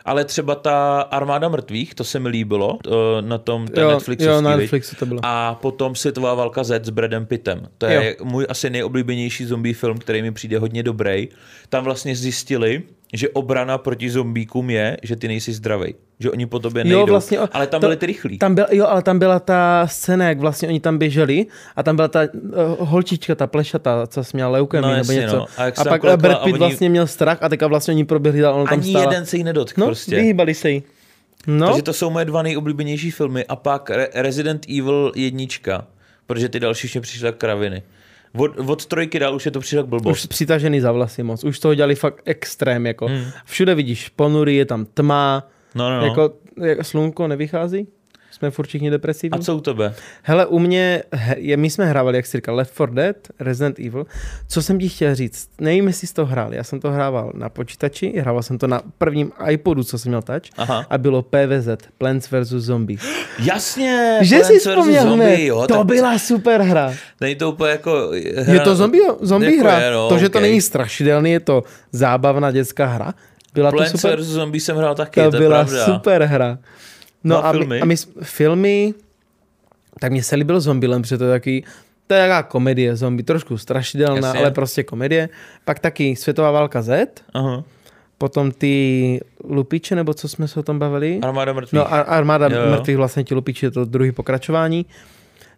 [0.08, 2.92] Ale třeba ta Armáda mrtvých, to se mi líbilo eh,
[3.22, 4.58] na tom ten Jo, Netflixovský, jo, na?
[4.58, 5.20] Netflixu to bylo.
[5.24, 7.68] A potom Světová válka Z s Bradem Pittem.
[7.78, 8.26] To je Jo.
[8.26, 11.28] můj asi nejoblíbenější zombie film, který mi přijde hodně dobrý.
[11.70, 15.96] Tam vlastně zjistili, že obrana proti zombíkům je, že ty nejsi zdravý.
[16.20, 17.00] Že oni po tobě nejdou.
[17.00, 18.38] Jo, vlastně, o- ale tam to- byli ty rychlí.
[18.38, 21.96] Tam byl, jo, ale tam byla ta scéna, jak vlastně oni tam běželi a tam
[21.96, 22.50] byla ta uh,
[22.90, 25.36] holčička, ta plešata, co směla leukemii No, nebo něco.
[25.36, 25.46] no.
[25.58, 28.06] A a pak klekla Brad a Pitt oni- vlastně měl strach a teďka vlastně oni
[28.06, 29.12] proběhli dál, ona tam Ani stála.
[29.12, 30.16] jeden se jí nedotkl no, prostě.
[30.16, 30.84] vyhýbali se jí.
[31.48, 33.46] No, Takže to jsou moje dva nejoblíbenější filmy.
[33.46, 35.88] A pak Re- Resident Evil jednička,
[36.26, 37.84] protože ty další ještě přišly kraviny.
[38.36, 40.12] Od, od trojky dál už je to přišel blbost.
[40.14, 41.44] už přitažený za vlasy moc.
[41.44, 42.86] Už toho dělali fakt extrém.
[42.86, 43.06] Jako.
[43.08, 43.24] Hmm.
[43.46, 46.06] Všude vidíš ponury, je tam tma, No, no, no.
[46.06, 46.34] jako,
[46.66, 47.88] jak slunko nevychází.
[48.32, 49.40] Jsme furt všichni depresivní.
[49.40, 49.94] A co u tebe?
[50.24, 51.04] Hele, u mě,
[51.36, 54.06] je, my jsme hrávali, jak jsi říkal, Left 4 Dead, Resident Evil.
[54.48, 57.50] Co jsem ti chtěl říct, nevím, jestli jsi to hrál, já jsem to hrával na
[57.50, 60.86] počítači, hrával jsem to na prvním iPodu, co jsem měl touch, Aha.
[60.90, 62.48] a bylo PVZ, Plants vs.
[62.50, 63.02] Zombies.
[63.40, 64.20] Jasně!
[64.22, 64.68] Že Plants jsi vs.
[64.68, 66.94] vzpomněl Zombie, jo, to tak byla super hra.
[67.22, 68.12] Není to úplně jako...
[68.48, 70.50] Je to zombie, zombie Jako hra, je, no, to, že to okej.
[70.50, 73.14] není strašidelný, je to zábavná dětská hra.
[73.54, 74.26] Byla to Plants super, vs.
[74.26, 75.86] Zombie jsem hrál taky, to to byla pravda.
[75.86, 76.58] super hra.
[77.24, 77.82] No, No a a, my, filmy?
[77.82, 78.94] a my, filmy,
[80.00, 81.64] tak mně se líbil Zombieland, protože to je takový,
[82.08, 84.40] to je jaká komedie zombie, trošku strašidelná, Jasně.
[84.40, 85.30] ale prostě komedie.
[85.66, 87.64] Pak taky Světová válka Z, Aha.
[88.18, 91.20] potom ty lupiče, nebo co jsme se o tom bavili?
[91.22, 91.74] Armáda mrtvých.
[91.74, 92.72] No a armáda Jo, jo.
[92.72, 94.86] mrtvých vlastně ti lupiči, je to druhý pokračování.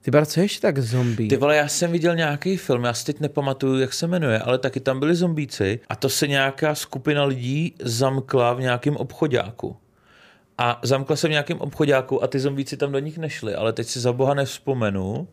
[0.01, 1.29] Ty bar, co ještě tak zombie?
[1.29, 4.57] Ty vole, já jsem viděl nějaký film, já si teď nepamatuju, jak se jmenuje, ale
[4.57, 9.77] taky tam byli zombíci a to se nějaká skupina lidí zamkla v nějakém obchodáku.
[10.57, 13.88] A zamkla se v nějakém obchodáku a ty zombíci tam do nich nešli, ale teď
[13.88, 15.27] si za boha nevzpomenu,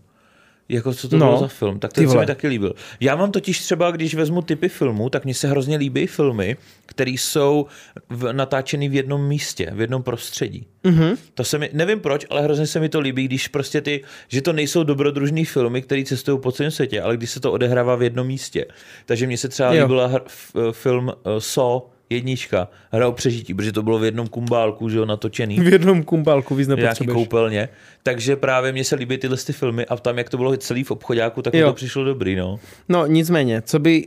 [0.69, 2.75] jako co to No, bylo za film, tak ten se mi taky líbil.
[3.01, 7.11] Já mám totiž třeba, když vezmu typy filmů, tak mně se hrozně líbí filmy, které
[7.11, 7.67] jsou
[8.09, 10.67] v, natáčeny v jednom místě, v jednom prostředí.
[10.85, 11.17] Mm-hmm.
[11.35, 14.43] To se mi, nevím proč, ale hrozně se mi to líbí, když prostě ty, že
[14.43, 18.03] to nejsou dobrodružný filmy, které cestují po celém světě, ale když se to odehrává v
[18.03, 18.67] jednom místě.
[19.07, 19.85] Takže mně se třeba Jo.
[19.85, 24.27] líbila hr, f, film uh, So, jednička, hra o přežití, protože to bylo v jednom
[24.29, 27.15] kumbálku, že jo, natočený V jednom kumbálku víc nepotřebuješ.
[27.15, 27.69] koupelně.
[28.03, 30.91] Takže právě mně se líbí tyhle ty filmy a tam, jak to bylo celý v
[30.91, 31.67] obchodáku, tak Jo.
[31.69, 32.59] to přišlo dobrý, no.
[32.89, 34.07] No nicméně, co by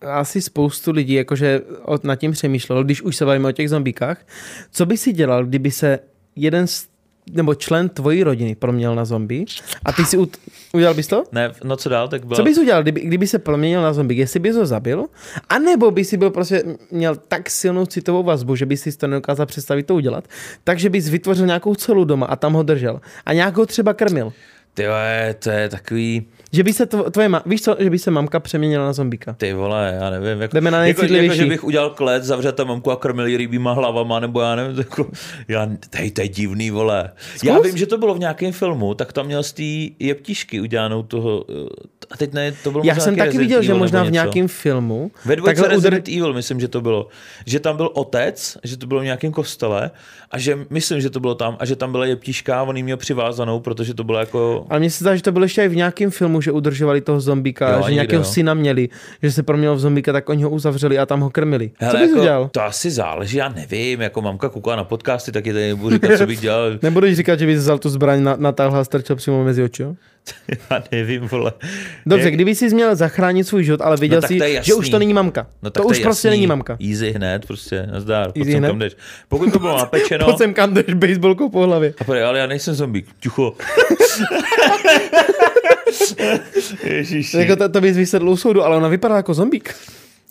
[0.00, 1.60] asi spoustu lidí jakože
[2.04, 4.26] nad tím přemýšlelo, když už se bavíme o těch zombíkách,
[4.70, 5.98] co by si dělal, kdyby se
[6.36, 6.86] jeden z,
[7.30, 9.44] nebo člen tvojí rodiny proměnil na zombie
[9.84, 10.36] a ty si ut,
[10.72, 11.24] udělal bys to?
[11.32, 12.36] Ne, no co dál, tak bylo...
[12.36, 14.20] Co bys udělal, kdyby, kdyby se proměnil na zombie?
[14.20, 15.06] Jestli bys ho zabil?
[15.48, 19.06] A nebo by si byl prostě měl tak silnou citovou vazbu, že by si to
[19.06, 20.28] nedokázal představit to udělat,
[20.64, 23.00] takže bys vytvořil nějakou celu doma a tam ho držel.
[23.26, 24.32] A nějak ho třeba krmil.
[24.74, 24.84] Ty
[25.38, 28.40] to je takový, Že by se tvo, tvoje ma- víš co, že by se mamka
[28.40, 29.32] přeměnila na zombíka.
[29.32, 30.40] ty vole, já nevím.
[30.42, 33.36] Jak, Jdeme na jako, jako, že bych udělal klec, zavřel tam mamku a krmil ji
[33.36, 35.10] rybíma hlavama, nebo já nevím, jako,
[35.48, 37.12] já, tady, to je divný, vole.
[37.44, 37.66] Já Zkus.
[37.66, 41.44] vím, že to bylo v nějakém filmu, tak tam měl z té jeptišky udělanou toho,
[41.48, 43.98] eh, a teď ne, to bylo Já možná jsem taky Resident viděl, že Evil možná
[43.98, 46.16] nebo v nějakém filmu Ve dvojce Resident udr...
[46.16, 47.08] Evil, myslím, že to bylo.
[47.46, 49.90] Že tam byl otec, že to bylo v nějakém kostele
[50.32, 52.82] a že myslím, že to bylo tam a že tam byla jeptiška a on jí
[52.82, 54.66] měl přivázanou, protože to bylo jako...
[54.70, 57.20] Ale mně se zdá, že to bylo ještě i v nějakém filmu, že udržovali toho
[57.20, 58.24] zombíka, Jo, že někde, nějakého jo.
[58.24, 58.88] syna měli,
[59.22, 61.70] že se proměnil v zombíka, tak oni ho uzavřeli a tam ho krmili.
[61.78, 62.48] Hele, co bys jako, udělal?
[62.52, 66.18] To asi záleží, já nevím, jako mamka kouká na podcasty, tak je tady nebudu říkat,
[66.18, 66.70] co bych dělal.
[66.82, 69.82] Nebudeš říkat, že bys vzal tu zbraň, na- natáhl a strčil přímo mezi oči?
[69.82, 69.94] jo?
[70.70, 71.52] já nevím, vole.
[72.06, 74.50] Dobře, Jak- kdyby jsi měl zachránit svůj život, ale věděl No tak si, to je
[74.50, 74.74] že jasný.
[74.74, 75.46] už to není mamka.
[75.62, 76.36] No, to tak už je prostě jasný.
[76.38, 76.76] není mamka.
[76.90, 78.68] Easy hned, prostě, nazdár, pojď Easy sem, hned?
[78.68, 78.96] kam jdeš.
[79.28, 81.94] Pokud to bylo napečeno, Pojď sem kam jdeš baseballkou po hlavě.
[82.00, 83.54] a pojď, ale já nejsem zombík, ticho.
[86.84, 87.36] Ježiši.
[87.36, 89.74] Jako to, to bys vysedl u soudu, ale ona vypadá jako zombík.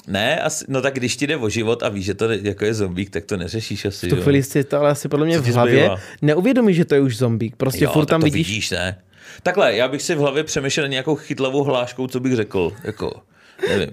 [0.07, 2.65] Ne, asi, no tak když ti jde o život a víš, že to je- jako
[2.65, 4.07] je zombík, tak to neřešíš asi.
[4.07, 4.21] V tu jo.
[4.21, 5.97] chvíli si to ale asi podle mě v hlavě zbývá?
[6.21, 7.55] neuvědomí, že to je už zombík.
[7.55, 8.97] Prostě jo, furt tak tam to vidíš, vidíš, ne?
[9.43, 13.21] Takhle, já bych si v hlavě přemýšlel nějakou chytlavou hláškou, co bych řekl, jako,
[13.69, 13.91] nevím.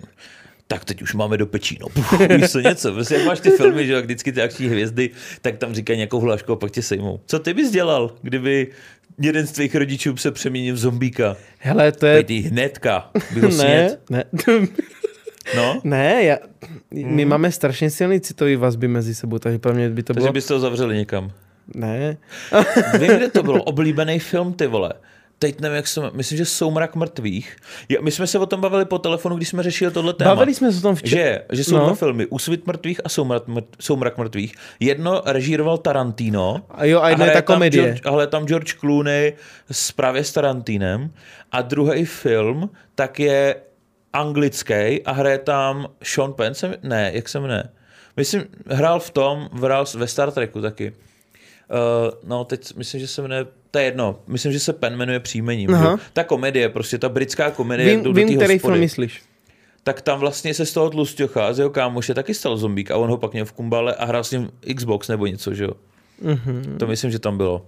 [0.66, 2.10] Tak teď už máme do pečí, no, puch,
[2.48, 5.10] co něco, prostě jak máš ty filmy, že jo, jak vždycky ty akční hvězdy,
[5.42, 7.20] tak tam říkají nějakou hlášku a pak tě sejmou.
[7.26, 8.66] Co ty bys dělal, kdyby
[9.20, 11.36] jeden z tvých rodičů se přeměnil v zombíka?
[11.58, 12.24] hele, to je...
[12.24, 14.24] Teď hnedka, by ho Ne, ne,
[15.56, 16.38] No, ne, já,
[16.90, 20.32] my máme strašně silný citový vazby mezi sebou, takže pro mě by to takže bylo...
[20.32, 21.32] byste ho zavřeli někam.
[21.74, 22.16] Ne,
[22.98, 23.62] Vím, kde to bylo.
[23.62, 24.92] Oblíbený film, ty vole.
[25.40, 26.16] Teď nevím, jak se jmenuje.
[26.16, 27.56] Myslím, že Soumrak mrtvých.
[27.88, 30.34] Jo, my jsme se o tom bavili po telefonu, když jsme řešili tohle téma.
[30.34, 31.22] bavili jsme se o tom včera.
[31.22, 31.84] Že, že jsou No.
[31.86, 34.54] dva filmy, Úsvit mrtvých a Soumrak, mrt, Soumrak mrtvých.
[34.80, 36.62] Jedno režíroval Tarantino.
[36.70, 37.82] A jo, a jedna je ta komedie.
[37.82, 39.32] George, a hraje tam George Clooney
[39.70, 41.10] s právě s Tarantinem.
[41.52, 43.56] A druhý film, tak je
[44.12, 47.62] anglický a hraje tam Sean Penn, se, ne, jak se jmenuje?
[48.16, 50.92] Myslím, hrál v tom, hrál ve Star Treku taky.
[51.70, 55.20] Uh, no, teď myslím, že se jmenuje, to je jedno, myslím, že se Penn jmenuje
[55.20, 55.74] příjmením.
[55.74, 55.96] Aha.
[55.96, 56.02] Že?
[56.12, 59.22] Ta komedie, prostě ta britská komedie, Vím, do vím který film myslíš.
[59.82, 63.10] tak tam vlastně se z toho tlustěcha z jeho kámoše taky stal zombík a on
[63.10, 65.72] ho pak měl v kumbale a hrál s ním Xbox nebo něco, že jo?
[66.24, 66.76] Mm-hmm.
[66.76, 67.66] To myslím, že tam bylo.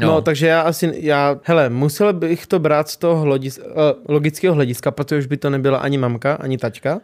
[0.00, 0.08] No.
[0.08, 3.64] no, takže já asi, já, hele, musel bych to brát z toho hlodis, uh,
[4.08, 7.00] logického hlediska, protože už by to nebyla ani mamka, ani tačka.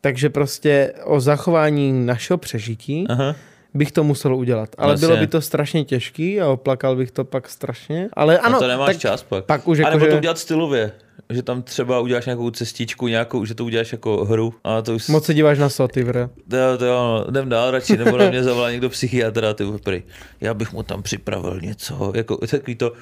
[0.00, 3.34] Takže prostě o zachování našeho přežití Aha.
[3.76, 4.68] Bych to musel udělat.
[4.78, 5.06] Ale Jasně.
[5.06, 8.08] bylo by to strašně těžký a oplakal bych to pak strašně.
[8.12, 9.44] Ale ano, no to nemáš tak čas pak.
[9.44, 10.92] pak už a jako, nebo že- to udělat stylově.
[11.30, 14.54] Že tam třeba uděláš nějakou cestičku, nějakou, že to uděláš jako hru.
[14.64, 15.08] A to už...
[15.08, 16.28] moc se díváš na soty, vre.
[16.50, 19.64] To, jo, to jo, no, jdem dál radši, nebo na mě zavolá někdo psychiatra, ty
[19.84, 20.02] prý.
[20.40, 22.92] Já bych mu tam připravil něco, jako takový to,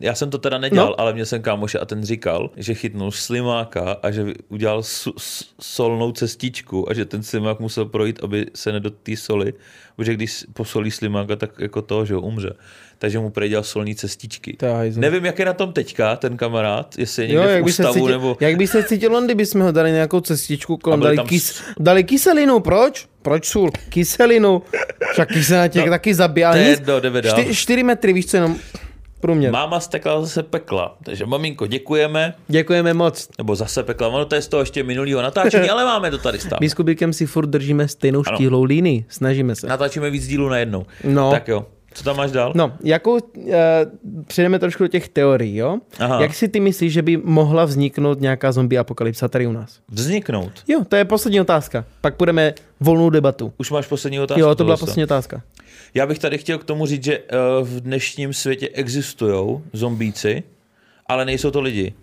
[0.00, 1.00] já jsem to teda nedělal, No.
[1.00, 5.14] ale měl jsem kámoše a ten říkal, že chytnul slimáka a že udělal su,
[5.60, 9.54] solnou cestičku a že ten slimák musel projít, aby se nedot té soli,
[9.96, 12.52] protože když posolí slimáka, tak jako to, že ho umře.
[12.98, 14.56] Takže mu prý dělal solní cestičky.
[14.96, 17.94] Nevím, jak je na tom teďka ten kamarád, jestli je Jo, někde jak v ústavu,
[17.94, 18.36] cítil, nebo...
[18.40, 21.62] jak by se cítil on, kdyby jsme ho dali nějakou cestičku kolem, dali, tam kys,
[21.78, 23.06] dali kyselinu, proč?
[23.22, 23.70] Proč sůl?
[23.88, 24.62] Kyselinu.
[25.12, 27.42] Však kyselina těch no, taky.
[27.42, 28.56] Čty, čtyři metry, víš co, jenom
[29.20, 29.52] průměr.
[29.52, 32.34] Máma stekla zase pekla, takže maminko, děkujeme.
[32.48, 33.28] Děkujeme moc.
[33.38, 36.38] Nebo zase pekla, ono to je z toho ještě minulého natáčení, ale máme to tady
[36.38, 36.58] stále.
[36.60, 38.36] My s Kubíkem si furt držíme stejnou Ano.
[38.36, 39.04] štíhlou línii.
[39.08, 39.66] Snažíme se.
[39.66, 40.86] Natáčíme víc dílů najednou.
[41.04, 41.30] No.
[41.30, 41.66] Tak jo.
[41.94, 42.52] Co tam máš dál?
[42.54, 43.52] No, jakou, uh,
[44.26, 45.78] přejdeme trošku do těch teorií, jo?
[45.98, 46.22] Aha.
[46.22, 49.78] Jak si ty myslíš, že by mohla vzniknout nějaká zombie apokalypsa tady u nás?
[49.88, 50.52] Vzniknout.
[50.68, 51.84] Jo, to je poslední otázka.
[52.00, 53.52] Pak budeme volnou debatu.
[53.58, 54.40] Už máš poslední otázku?
[54.40, 55.42] Jo, to byla poslední otázka.
[55.94, 60.42] Já bych tady chtěl k tomu říct, že eh, v dnešním světě existují zombíci,
[61.06, 61.94] ale nejsou to lidi.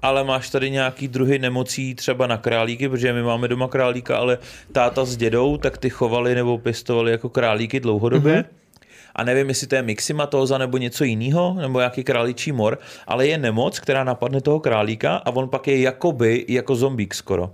[0.00, 4.38] Ale máš tady nějaký druhy nemocí třeba na králíky, protože my máme doma králíka, ale
[4.72, 8.32] táta s dědou, tak ty chovali nebo pěstovali jako králíky dlouhodobě.
[8.32, 8.42] Mhm.
[8.42, 8.66] Mm-hmm.
[9.14, 13.38] A nevím, jestli to je myxematóza nebo něco jiného, nebo nějaký králičí mor, ale je
[13.38, 17.50] nemoc, která napadne toho králíka a on pak je jakoby jako zombík skoro.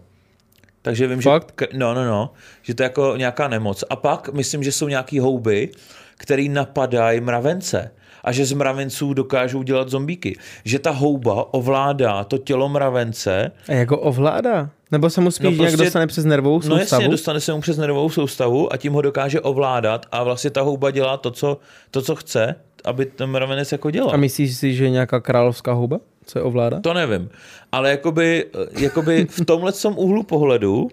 [0.82, 1.52] Takže vím, Fakt?
[1.60, 1.78] že...
[1.78, 2.32] No, no, no.
[2.62, 3.84] Že to je jako nějaká nemoc.
[3.90, 5.70] A pak myslím, že jsou nějaký houby,
[6.16, 7.90] který napadají mravence.
[8.24, 10.38] A že z mravenců dokážou dělat zombíky.
[10.64, 13.52] Že ta houba ovládá to tělo mravence.
[13.68, 14.70] A jako ovládá?
[14.90, 16.80] Nebo se mu spíš No no, nějak prostě- dostane přes nervovou No soustavu?
[16.80, 20.62] jasně, dostane se mu přes nervovou soustavu a tím ho dokáže ovládat a vlastně ta
[20.62, 21.58] houba dělá to, co,
[21.90, 24.10] to, co chce, aby ten mravenec jako dělal.
[24.14, 25.98] A myslíš si, že je nějaká královská houba?
[26.26, 26.80] Co je ovládá?
[26.80, 27.30] To nevím.
[27.72, 28.46] Ale jakoby,
[28.78, 30.90] jakoby v tomhle úhlu pohledu,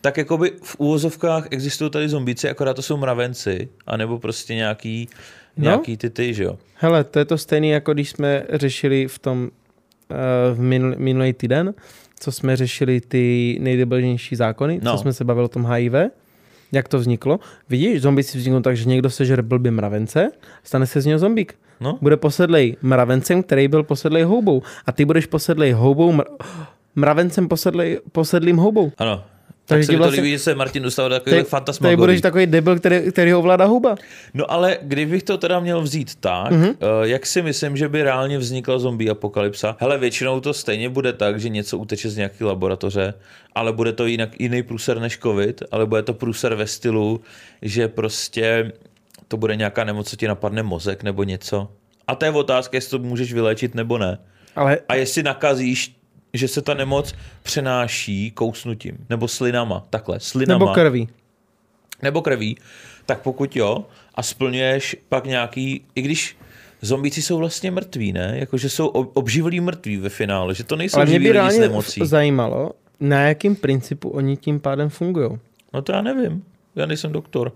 [0.00, 5.08] tak jakoby v úvozovkách existují tady zombíci, akorát to jsou mravenci, anebo prostě nějaký,
[5.56, 5.62] No.
[5.64, 6.58] nějaký ty ty, že jo.
[6.74, 10.16] Hele, to je to stejné, jako když jsme řešili v tom uh,
[10.56, 11.74] v minul, minulý týden,
[12.20, 14.92] co jsme řešili ty nejdebilnější zákony, No.
[14.92, 15.92] co jsme se bavili o tom HIV,
[16.72, 17.40] jak to vzniklo.
[17.68, 20.30] Vidíš, zombici vzniknou tak, že někdo sežere blbě mravence,
[20.64, 21.54] stane se z něho zombík.
[21.80, 24.62] No, Bude posedlej mravencem, který byl posedlej houbou.
[24.86, 26.24] A ty budeš posedlej houbou, mr-
[26.96, 28.92] mravencem posedlej, posedlým houbou.
[28.98, 29.24] ano.
[29.68, 31.48] Tak Takže se mi to vlastně- líbí, že se Martin dostal do Tady, takových tady
[31.50, 31.96] fantasmagorí.
[31.96, 33.94] budeš takový debil, který, který ho ovládá houba.
[34.34, 36.62] No ale kdybych to teda měl vzít tak, Mhm.
[36.64, 37.02] mm-hmm.
[37.02, 39.76] jak si myslím, že by reálně vznikla zombie apokalypsa?
[39.80, 43.14] Hele, většinou to stejně bude tak, že něco uteče z nějaké laboratoře,
[43.54, 47.20] ale bude to jinak jiný průser než covid, ale bude to průser ve stylu,
[47.62, 48.72] že prostě
[49.28, 51.68] to bude nějaká nemoc, co ti napadne mozek nebo něco.
[52.06, 54.18] A to je otázka, jestli to můžeš vyléčit nebo ne.
[54.56, 55.96] Ale A jestli nakazíš,
[56.34, 61.08] že se ta nemoc přenáší kousnutím, nebo slinama, takhle, slinama nebo krví.
[62.02, 62.56] nebo krví,
[63.06, 63.84] tak pokud jo
[64.14, 66.36] a splňuješ pak nějaký, i když
[66.82, 68.32] zombíci jsou vlastně mrtví, ne?
[68.38, 71.58] Jakože jsou ob- obživlí mrtví ve finále, že to nejsou Ale mě živí by reálně
[71.58, 72.00] nemocí.
[72.04, 75.30] zajímalo, na jakém principu oni tím pádem fungují.
[75.74, 76.44] No to já nevím,
[76.76, 77.52] já nejsem doktor.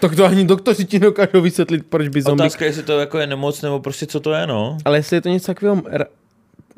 [0.00, 2.44] Tak to ani doktoři ti dokážou vysvětlit, proč by zombie...
[2.46, 4.78] Otázka je, jestli to jako je nemoc, nebo prostě co to je, no.
[4.84, 5.82] Ale jestli je to něco takového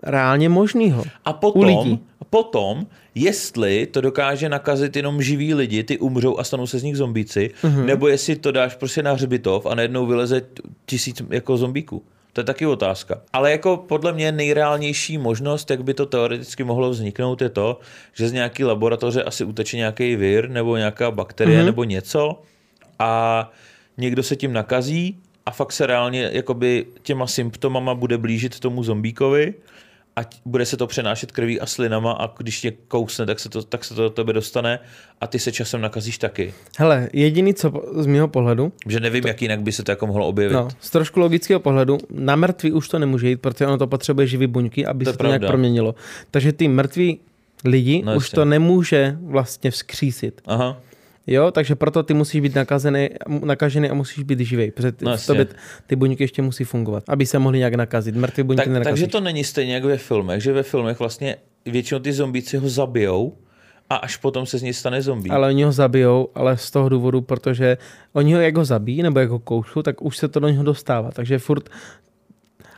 [0.02, 1.04] reálně možného.
[1.24, 2.00] A U potom, lidí.
[2.30, 6.96] potom, jestli to dokáže nakazit jenom živí lidi, ty umřou a stanou se z nich
[6.96, 7.72] zombíci, Mhm.
[7.76, 7.85] mm-hmm.
[7.85, 10.42] nebo jestli to dáš prostě na hřbitov a najednou vyleze
[10.87, 12.02] tisíc jako zombíků.
[12.32, 13.20] To je taky otázka.
[13.32, 17.78] Ale jako podle mě nejreálnější možnost, jak by to teoreticky mohlo vzniknout, je to,
[18.14, 21.62] že z nějaký laboratoře asi uteče nějaký vir nebo nějaká bakterie Mhm.
[21.62, 21.66] mm-hmm.
[21.66, 22.42] nebo něco
[22.98, 23.50] a
[23.98, 29.55] někdo se tím nakazí a fakt se reálně jakoby těma symptomama bude blížit tomu zombíkovi
[30.16, 33.62] a bude se to přenášet krví a slinama a když tě kousne, tak se to,
[33.62, 34.78] tak se to do tebe dostane
[35.20, 36.55] a ty se časem nakazíš taky.
[36.78, 40.26] Hele, jediný, co z mého pohledu, Že nevím, jak jinak by se to jako mohlo
[40.26, 40.55] objevit.
[40.55, 44.26] no, z trošku logického pohledu, na mrtví už to nemůže jít, protože ono to potřebuje
[44.26, 45.94] živý buňky, aby To se to nějak proměnilo.
[46.31, 47.20] Takže ty mrtví
[47.64, 48.37] lidi No už jasně.
[48.37, 50.42] to nemůže vlastně vzkřísit.
[50.46, 50.81] Aha.
[51.26, 53.08] Jo, takže proto ty musíš být nakazený,
[53.44, 55.46] nakažený a musíš být živý, protože ty, No v tobě
[55.87, 58.16] ty buňky ještě musí fungovat, aby se mohly nějak nakazit.
[58.16, 59.00] Mrtví buňky Tak, nenakazíš.
[59.00, 62.68] takže to není stejně jako ve filmech, že ve filmech vlastně většinou ty zombíci ho
[62.68, 63.35] zabijou
[63.90, 65.32] a až potom se z něj stane zombie.
[65.35, 67.78] Ale oni ho zabijou, ale z toho důvodu, protože
[68.12, 70.64] oni ho jak ho zabijí, nebo jak ho koušou, tak už se to do něho
[70.64, 71.11] dostává.
[71.11, 71.68] Takže furt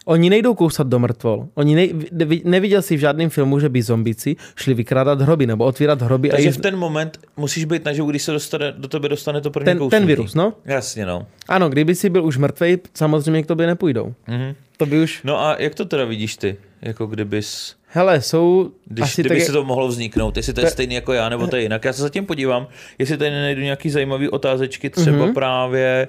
[0.05, 1.49] Oni nejdou kousat do mrtvol.
[1.55, 5.65] Oni nej, nevi- neviděl si v žádném filmu, že by zombici šli vykrádat hroby nebo
[5.65, 6.29] otvírat hroby.
[6.29, 9.51] Takže a v ten moment musíš být naživu, když se dostane, do tebe dostane to
[9.51, 9.91] první ten, kousnutí.
[10.01, 10.53] ten virus, no?
[10.65, 11.27] Jasně, no.
[11.49, 14.15] Ano, kdyby si byl už mrtvej, samozřejmě k tobě nepůjdou.
[14.29, 14.55] Mhm.
[14.77, 15.21] To by už...
[15.25, 16.57] No a jak to teda vidíš ty?
[16.85, 17.75] Jako kdybys...
[17.87, 19.47] Hele, jsou Když, asi kdyby tak...
[19.47, 21.85] se to mohlo vzniknout, jestli to je stejný jako já, nebo to je jinak.
[21.85, 22.67] Já se zatím podívám,
[22.99, 25.35] jestli tady nenajdu nějaký zajímavý otázečky, třeba Mhm.
[25.35, 26.09] právě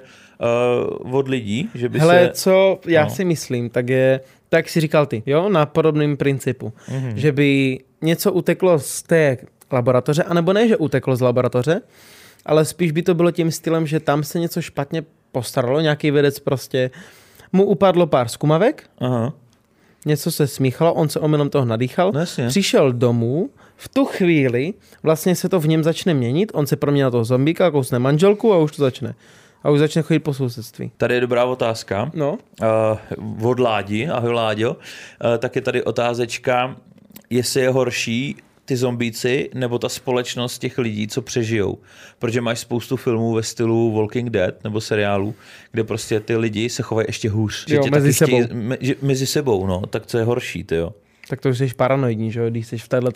[1.03, 2.41] uh, od lidí, že by Hele, se...
[2.41, 3.09] co já no.
[3.09, 7.17] si myslím, tak je, tak si říkal ty, jo, na podobném principu, Mhm.
[7.17, 9.37] že by něco uteklo z té
[9.71, 11.81] laboratoře, anebo ne, že uteklo z laboratoře,
[12.45, 16.39] ale spíš by to bylo tím stylem, že tam se něco špatně postaralo, nějaký vědec
[16.39, 16.91] prostě
[17.53, 19.33] mu upadlo pár skumavek, Aha,
[20.05, 22.47] něco se smíchalo, on se omylem toho nadýchal, no jasně.
[22.47, 27.01] přišel domů, v tu chvíli vlastně se to v něm začne měnit, on se promění
[27.01, 29.15] na toho zombíka, kousne manželku a už to začne.
[29.63, 30.91] A už začne chodit po sousedství.
[30.97, 32.11] Tady je dobrá otázka.
[32.13, 32.37] No,
[33.21, 34.71] Uh, od Ládi, ahoj Láďo.
[34.71, 34.77] Uh,
[35.37, 36.75] tak je tady otázečka,
[37.29, 41.77] jestli je horší ty zombíci nebo ta společnost těch lidí, co přežijou.
[42.19, 45.35] Protože máš spoustu filmů ve stylu Walking Dead nebo seriálů,
[45.71, 47.65] kde prostě ty lidi se chovají ještě hůř.
[47.67, 48.43] Jo, tě mezi sebou.
[48.43, 49.81] Chtějí, me, že, mezi sebou, no.
[49.81, 50.93] Tak co je horší, ty jo.
[51.29, 53.11] Tak to už jsi paranoidní, že jo, když jsi v této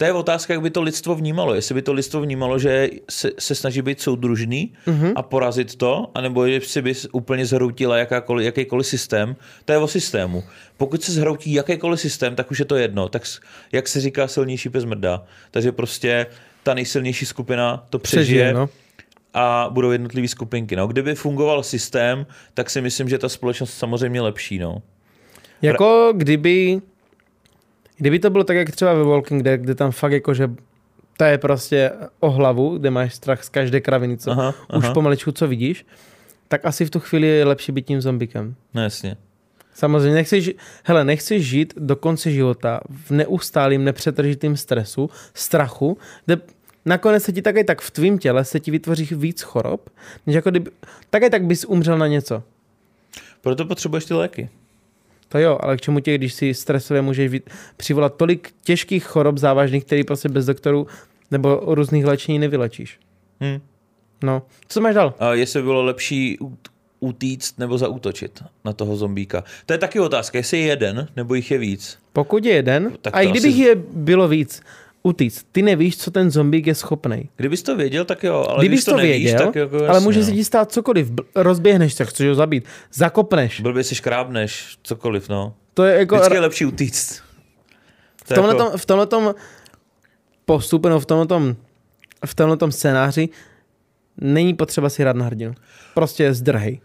[0.00, 1.54] To je otázka, jak by to lidstvo vnímalo.
[1.54, 5.12] Jestli by to lidstvo vnímalo, že se, se snaží být soudružný mm-hmm.
[5.16, 9.36] a porazit to, anebo jestli by úplně zhroutila jakákoliv, jakýkoliv systém.
[9.64, 10.44] To je o systému.
[10.76, 13.08] Pokud se zhroutí jakýkoliv systém, tak už je to jedno.
[13.08, 13.22] Tak
[13.72, 15.24] jak se říká, silnější pes mrdá.
[15.50, 16.26] Takže prostě
[16.62, 18.68] ta nejsilnější skupina to přežije, přežije, no.
[19.34, 20.76] a budou jednotlivé skupinky.
[20.76, 24.58] No, kdyby fungoval systém, tak si myslím, že ta společnost samozřejmě lepší.
[24.58, 24.82] No.
[25.62, 26.80] Jako kdyby,
[28.00, 30.50] kdyby to bylo tak, jak třeba ve Walking Dead, kde tam fakt jako, že
[31.16, 34.94] to je prostě o hlavu, kde máš strach z každé kraviny, co Aha, už aha.
[34.94, 35.86] pomaličku, co vidíš,
[36.48, 38.54] tak asi v tu chvíli je lepší být tím zombikem.
[38.74, 39.16] No jasně.
[39.74, 40.50] Samozřejmě nechceš,
[40.84, 46.36] hele, nechceš žít do konce života v neustálým, nepřetržitým stresu, strachu, kde
[46.84, 49.90] nakonec se ti také tak v tvém těle se ti vytvoří víc chorob,
[50.26, 50.70] než jako kdyby,
[51.10, 52.42] také tak bys umřel na něco.
[53.40, 54.48] Proto potřebuješ ty léky.
[55.32, 57.32] To jo, ale k čemu tě, když si stresově můžeš
[57.76, 60.86] přivolat tolik těžkých chorob závažných, který prostě bez doktorů
[61.30, 62.98] nebo různých léčení nevylečíš.
[63.40, 63.60] Hm.
[64.22, 65.14] No, co máš dál?
[65.18, 66.38] A jestli by bylo lepší
[67.00, 69.44] utíct nebo zaútočit na toho zombíka.
[69.66, 71.98] To je taky otázka, jestli je jeden nebo jich je víc.
[72.12, 74.62] Pokud je jeden, Tak a i to kdybych asi- je bylo víc,
[75.02, 77.28] utíct, ty nevíš, co ten zombík je schopný.
[77.36, 79.86] Kdybys to věděl, tak jo, ale Kdybys když to, to nevíš, věděl, tak jako ale
[79.86, 80.24] jasně, může no.
[80.24, 81.12] se ti stát cokoliv.
[81.34, 83.60] Rozběhneš se, chceš ho zabít, zakopneš.
[83.60, 85.54] Blbě si škrábneš, cokoliv, no.
[85.74, 86.14] To je jako...
[86.14, 87.16] Vždycky je lepší utíct.
[87.18, 87.22] To
[88.24, 89.34] v je tomhle, jako, v tomhle
[90.44, 91.56] postupu, no v tomhle
[92.26, 93.28] v tomhle scénáři
[94.16, 95.54] není potřeba si hrát na hrdinu.
[95.94, 96.80] Prostě zdrhej.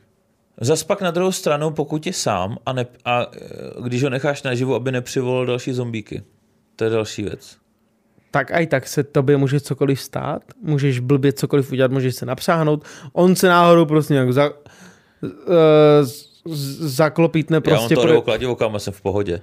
[0.61, 3.27] Zas pak na druhou stranu, pokud je sám a, ne, a e,
[3.83, 6.23] když ho necháš naživu, aby nepřivolal další zombíky.
[6.75, 7.57] To je další věc.
[8.35, 12.83] Tak aj tak se tobě může cokoliv stát, můžeš blbě cokoliv udělat, můžeš se napřáhnout,
[13.13, 15.31] on se náhodou prostě nějak za, uh,
[16.79, 19.41] zaklopítne Prostě Já mám to pro, kladivo, kámo, jsem v pohodě.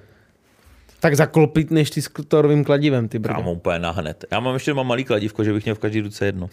[1.00, 3.34] tak zaklopítneš ty s torovým kladivem, ty brdo.
[3.34, 4.24] Kámo, úplně nahned.
[4.32, 6.50] Já mám ještě mám malý kladívko, že bych měl v každý ruce jedno.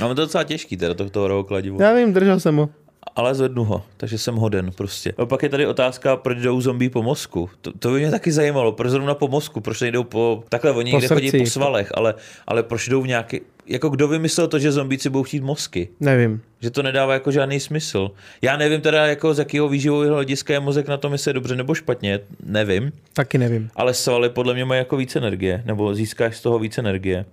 [0.00, 1.82] Já mám to docela těžký, teda to toho kladivo.
[1.82, 2.68] Já vím, držel jsem ho.
[3.16, 5.12] Ale zvednu ho, takže jsem hoden prostě.
[5.18, 7.50] A pak je tady otázka, proč jdou zombie po mozku.
[7.60, 10.44] To, to by mě taky zajímalo, proč zrovna po mozku, proč nejdou po...
[10.48, 12.14] Takhle, oni Po někde chodí po svalech, ale,
[12.46, 13.40] ale proč jdou v nějaký...
[13.66, 15.88] Jako kdo vymyslel to, že zombíci budou chtít mozky?
[16.00, 16.40] Nevím.
[16.60, 18.10] Že to nedává jako žádný smysl.
[18.42, 21.56] Já nevím teda, jako z jakého výživového hlediska je mozek na tom, jestli je dobře
[21.56, 22.92] nebo špatně, nevím.
[23.12, 23.70] Taky nevím.
[23.76, 27.24] Ale svaly podle mě mají jako víc energie, nebo získáš z toho víc energie.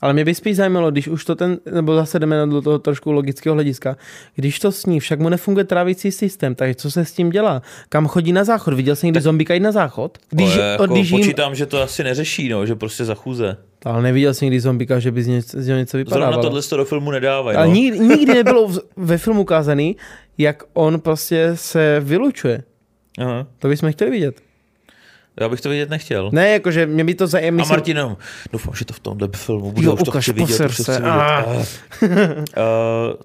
[0.00, 3.12] Ale mě by spíš zajímalo, když už to ten, nebo zase jdeme do toho trošku
[3.12, 3.96] logického hlediska,
[4.34, 7.62] když to sní, však mu nefunguje trávící systém, takže co se s tím dělá?
[7.88, 8.74] Kam chodí na záchod?
[8.74, 10.18] Viděl jsi někdy zombíka jít na záchod?
[10.30, 13.56] Když, ale jako když jim, počítám, že to asi neřeší, no, že prostě zachůze.
[13.84, 16.42] ale neviděl jsi někdy zombíka, že by z, ně, z něho něco Zrovna vypadávalo.
[16.42, 17.56] tohle to do filmu nedávají.
[17.56, 17.72] Ale no.
[17.74, 19.96] nikdy, nikdy nebylo v- ve filmu ukázaný,
[20.38, 22.62] jak on prostě se vylučuje.
[23.18, 23.46] Aha.
[23.58, 24.40] To bychom chtěli vidět.
[25.40, 26.30] Já bych to vidět nechtěl.
[26.32, 27.66] Ne, jakože mě by to zajímalo.
[27.68, 28.16] A Martin jenom,
[28.52, 30.68] doufám, že to v tomhle filmu bude, Jo, už to ukaž, chci vidět, to se.
[30.68, 31.04] chci vidět.
[31.04, 31.44] Ah.
[31.46, 31.56] Ah.
[32.02, 32.06] Uh,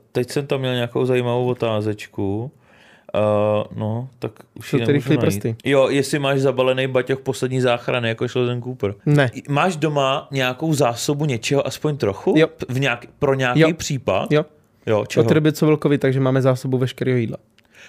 [0.12, 2.52] teď jsem tam měl nějakou zajímavou otázečku.
[3.16, 5.56] Uh, no, tak už Jsou ty prsty.
[5.66, 8.96] Jo, jestli máš zabalený baťoch poslední záchrany, jako Sheldon Cooper.
[9.06, 9.32] Ne.
[9.50, 12.34] Máš doma nějakou zásobu něčeho, aspoň trochu?
[12.38, 12.48] Jo.
[12.70, 13.74] V nějak, pro nějaký Jo.
[13.74, 14.32] případ?
[14.32, 14.46] Jo,
[14.86, 15.26] Jo, čeho?
[15.26, 17.38] od doby co velkovi, takže máme zásobu veškerého jídla.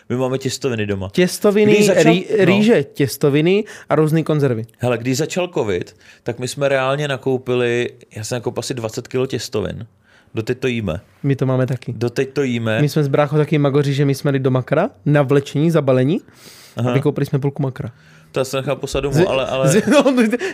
[0.09, 1.09] My máme těstoviny doma.
[1.13, 2.45] Těstoviny, začal- rý, no.
[2.45, 4.67] rýže, těstoviny a různé konzervy.
[4.79, 9.27] Hele, když začal covid, tak my jsme reálně nakoupili, já jsem nakoupil asi 20 kg
[9.27, 9.87] těstovin.
[10.35, 11.01] Doteď to jíme.
[11.23, 11.93] My to máme taky.
[11.97, 12.81] Doteď to jíme.
[12.81, 16.21] My jsme s bráchou taky magoři, že my jsme jeli do makra, na vlečení, zabalení
[16.77, 16.91] Aha.
[16.91, 17.93] a vykoupili jsme půlku makra.
[18.41, 19.69] To jsem nechal poslat domů, ale, ale...
[19.69, 20.05] Z, no,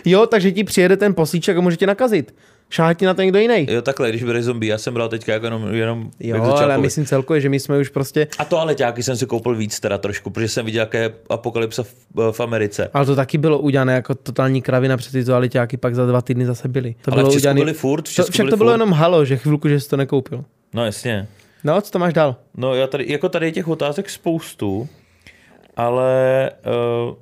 [0.05, 2.35] jo, takže ti přijede ten posíček a může tě nakazit.
[2.69, 3.67] Šáhá ti na to někdo jiný.
[3.69, 7.05] Jo, takhle, když bude zombie, já jsem bral teďka jako jenom, jenom Jo, ale myslím
[7.05, 9.97] celkově, že my jsme už prostě, A to ale těáky jsem si koupil víc teda
[9.97, 12.89] trošku, protože jsem viděl, jaké apokalypsa v, v Americe.
[12.93, 16.45] ale to taky bylo udělané jako totální kravina, před ty aliťáky pak za dva týdny
[16.45, 16.95] zase byly.
[17.01, 18.69] To ale bylo v Česku udělané, byli furt, v to, Česku však byli to bylo
[18.69, 18.73] furt.
[18.73, 20.45] jenom halo, že chvilku, že jsi to nekoupil.
[20.73, 21.27] No jasně.
[21.63, 22.35] No, co to máš dál?
[22.57, 24.87] No já tady, jako tady je těch otázek spoustu,
[25.77, 26.51] ale
[27.07, 27.15] uh,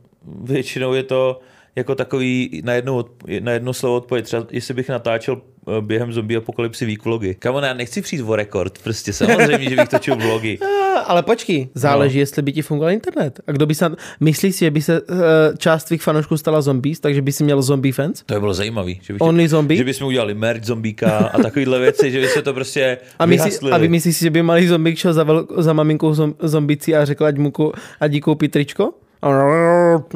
[0.44, 1.40] většinou je to
[1.76, 3.06] jako takový na jedno,
[3.40, 4.26] na jedno slovo odpověď.
[4.26, 7.36] Třeba jestli bych natáčel eh, během zombie apokalypsy week vlogy.
[7.36, 10.60] Kamo, já nechci přijít o rekord, prostě samozřejmě, že bych točil vlogy.
[10.60, 12.20] A, ale počkej, záleží, no.
[12.20, 13.40] jestli by ti fungoval internet.
[13.48, 15.18] A kdo by se, myslíš si, že by se uh,
[15.58, 18.24] část tvých fanoušků stala zombies, takže by si měl zombie fans?
[18.26, 19.00] To by bylo zajímavý.
[19.02, 19.78] Že, bych Only zombie?
[19.78, 23.72] že bychom udělali merch zombíka a takovýhle věci, že by se to prostě A, myslí,
[23.72, 26.96] a vy myslíš si, že by malý zombík šel za, vel, za maminkou zom, zombicí
[26.96, 27.52] a řekl, ať, mu,
[28.00, 28.94] ať jí koupí tričko?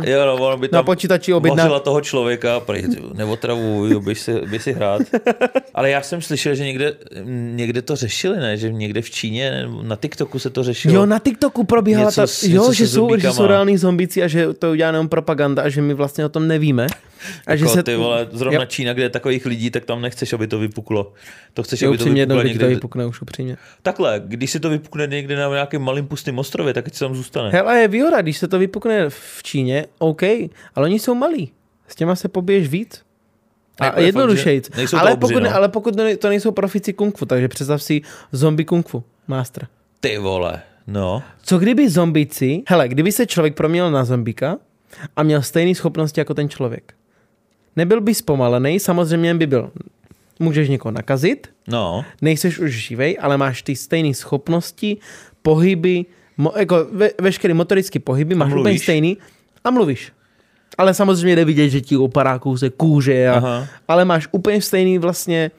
[0.03, 1.79] Jo, no, ono by tam Na počítači objedná.
[1.79, 5.01] toho člověka, ty, neotravuj, běž si, běž si hrát.
[5.75, 6.93] Ale já jsem slyšel, že někde,
[7.55, 8.57] někde to řešili, ne?
[8.57, 10.95] Že někde v Číně, nebo na TikToku se to řešilo.
[10.95, 14.27] Jo, na TikToku probíhala Něco ta, jo, něco že jsou, že jsou reální zombíci a
[14.27, 16.87] že to udělá jenom propaganda a že my vlastně o tom nevíme.
[17.47, 18.65] A že jako se, ty vole, zrovna Jo.
[18.65, 21.13] Čína, kde je takových lidí, tak tam nechceš, aby to vypuklo.
[21.53, 22.75] To chceš, Jo, aby to jednou, vypuklo když to někde.
[22.75, 23.57] vypukne už upřímně.
[23.81, 27.49] Takhle, když si to vypukne někde na nějakém malým pustým ostrově, tak si tam zůstane.
[27.49, 30.23] Hele, je výhoda, když se to vypukne v Číně, OK,
[30.75, 31.51] ale oni jsou malí.
[31.87, 33.01] S těma se pobiješ víc.
[33.79, 34.69] A Jako je jednodušejc.
[34.77, 35.55] že to Ale obři, pokud, no.
[35.55, 38.01] ale pokud to nejsou profici kung fu, takže představ si
[38.31, 39.67] zombie kung fu, master.
[39.99, 41.23] Ty vole, no.
[41.43, 44.57] Co kdyby zombici, hele, kdyby se člověk proměnil na zombika
[45.15, 46.93] a měl stejné schopnosti jako ten člověk.
[47.75, 49.71] Nebyl by zpomalený, samozřejmě by byl.
[50.39, 54.97] Můžeš někoho nakazit, No, nejseš už živej, ale máš ty stejné schopnosti,
[55.41, 56.05] pohyby,
[56.37, 59.17] mo, jako ve, veškeré motorické pohyby, máš úplně stejný
[59.63, 60.11] a mluvíš.
[60.77, 63.67] Ale samozřejmě jde vidět, že ti opadá kousek kůže, a, Aha.
[63.87, 65.51] ale máš úplně stejný vlastně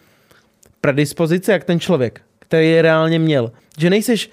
[0.81, 3.53] predispozice, jak ten člověk, který je reálně měl.
[3.79, 4.31] Že nejseš,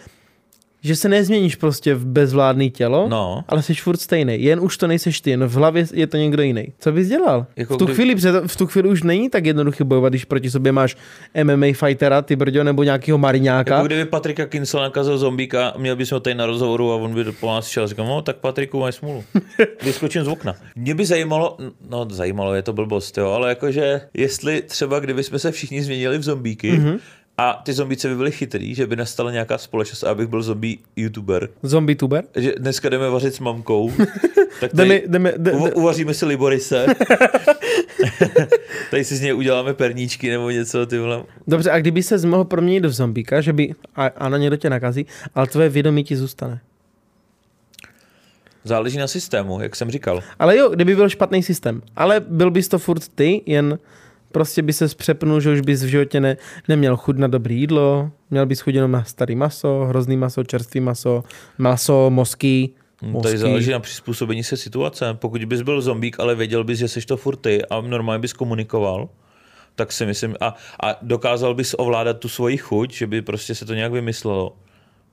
[0.84, 3.44] že se nezměníš prostě v bezvládný tělo, no.
[3.48, 4.44] ale jsi furt stejný.
[4.44, 6.74] Jen už to nejseš ty, jen v hlavě je to někdo jiný.
[6.80, 7.46] Co bys dělal?
[7.56, 10.26] Jako v, tu kdy- chvíli, před- v tu chvíli už není tak jednoduché bojovat, když
[10.26, 10.98] proti sobě máš
[11.44, 13.76] MMA fightera, ty brďo, nebo nějakého mariňáka.
[13.76, 17.24] Jako kdyby Patrika Kinsel nakazil zombíka, měl bys ho tady na rozhovoru a on by
[17.32, 19.24] po nás šel a říkal, no tak Patriku, máš smůlu.
[19.84, 20.56] Vyskočím z okna.
[20.76, 21.58] Mě by zajímalo,
[21.90, 26.18] no zajímalo, je to blbost, jo, ale jakože jestli třeba kdyby jsme se všichni změnili
[26.18, 26.86] v zombíky, Mhm.
[26.92, 27.00] mm-hmm.
[27.38, 30.78] A ty zombíci by byly chytrý, že by nastala nějaká společnost a abych byl zombie
[30.96, 31.50] youtuber.
[31.64, 32.24] Zombie tuber?
[32.36, 33.92] Že dneska jdeme vařit s mamkou,
[34.60, 36.86] tak Jdeme, tady jdeme, jde, uva- jde, uvaříme si liborise.
[38.92, 41.24] tady si z něj uděláme perníčky nebo něco, ty vole.
[41.48, 45.06] dobře, a kdyby se mohl proměnit v zombíka, že by, a, ano, někdo tě nakazí,
[45.36, 46.60] ale tvoje vědomí ti zůstane.
[48.64, 50.24] Záleží na systému, jak jsem říkal.
[50.40, 51.82] Ale jo, kdyby byl špatný systém.
[51.96, 53.80] Ale byl bys to furt ty, jen
[54.34, 58.12] prostě by se přepnul, že už bys v životě ne, neměl chuť na dobré jídlo,
[58.32, 61.24] měl bys chuť jenom na starý maso, hrozný maso, čerstvý maso,
[61.58, 62.70] maso, mozky.
[63.02, 65.14] No, Tady záleží na přizpůsobení se situace.
[65.14, 68.34] Pokud bys byl zombík, ale věděl bys, že jsi to furt ty a normálně bys
[68.34, 69.10] komunikoval,
[69.76, 73.66] tak si myslím, a, a dokázal bys ovládat tu svoji chuť, že by prostě se
[73.66, 74.56] to nějak vymyslelo.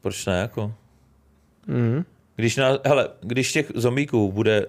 [0.01, 0.75] Proč ne, jako?
[1.66, 2.05] Mm.
[2.37, 4.66] Když, na, hele, když těch zombíků bude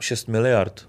[0.00, 0.88] 6 miliard,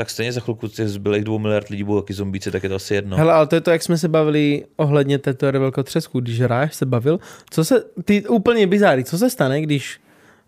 [0.00, 2.74] tak stejně za chvilku těch zbylých dvou miliard lidí budou taky zombíci, tak je to
[2.74, 3.16] asi jedno.
[3.16, 6.20] Hele, ale to je to, jak jsme se bavili ohledně té teorie velkotřesku.
[6.20, 7.20] Když Ráš se bavil,
[7.50, 10.00] co se, ty úplně bizáry, co se stane, když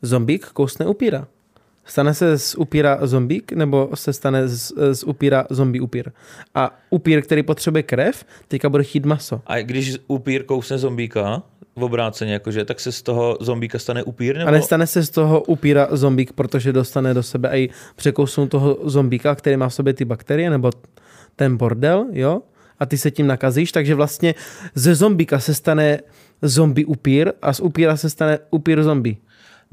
[0.03, 1.27] zombík kousne upíra?
[1.85, 6.11] Stane se z upíra zombík, nebo se stane z, z upíra zombie upír?
[6.55, 9.41] A upír, který potřebuje krev, teďka bude chtít maso.
[9.47, 11.43] A když upír kousne zombíka,
[11.77, 14.37] v obráceně, jakože, tak se z toho zombíka stane upír?
[14.37, 14.49] Nebo...
[14.49, 19.35] A nestane se z toho upíra zombík, protože dostane do sebe i překousnout toho zombíka,
[19.35, 20.71] který má v sobě ty bakterie, nebo
[21.37, 22.43] ten bordel, jo?
[22.79, 24.35] A ty se tím nakazíš, takže vlastně
[24.75, 26.01] ze zombíka se stane
[26.43, 29.17] zombie upír a z upíra se stane upír zombie.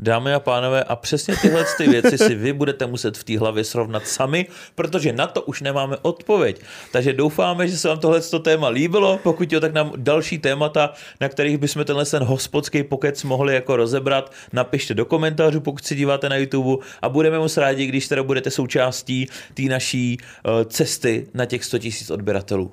[0.01, 3.63] Dámy a pánové, a přesně tyhle ty věci si vy budete muset v té hlavě
[3.63, 6.61] srovnat sami, protože na to už nemáme odpověď.
[6.91, 9.19] Takže doufáme, že se vám tohle téma líbilo.
[9.23, 13.75] Pokud jo, tak nám další témata, na kterých bychom tenhle ten hospodský pokec mohli jako
[13.75, 18.23] rozebrat, napište do komentářů, pokud se díváte na YouTube a budeme moc rádi, když teda
[18.23, 22.71] budete součástí té naší uh, cesty na těch 100 000 odběratelů.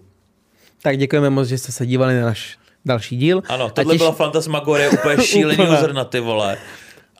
[0.82, 3.42] Tak děkujeme moc, že jste se dívali na náš další díl.
[3.48, 6.58] Ano, tohle těš- byla fantasmagorie, úplně šílený zrna, ty vole.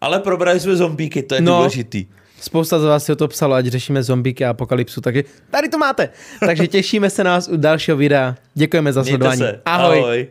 [0.01, 1.57] Ale probrali jsme zombíky, to je No.
[1.57, 2.07] důležitý.
[2.41, 5.79] Spousta z vás si o to psalo, ať řešíme zombíky a apokalypsu, takže tady to
[5.79, 6.09] máte.
[6.41, 8.35] Takže těšíme se na vás u dalšího videa.
[8.55, 9.39] Děkujeme za Mějte sledování.
[9.39, 9.61] se.
[9.65, 9.99] Ahoj.
[9.99, 10.27] Ahoj.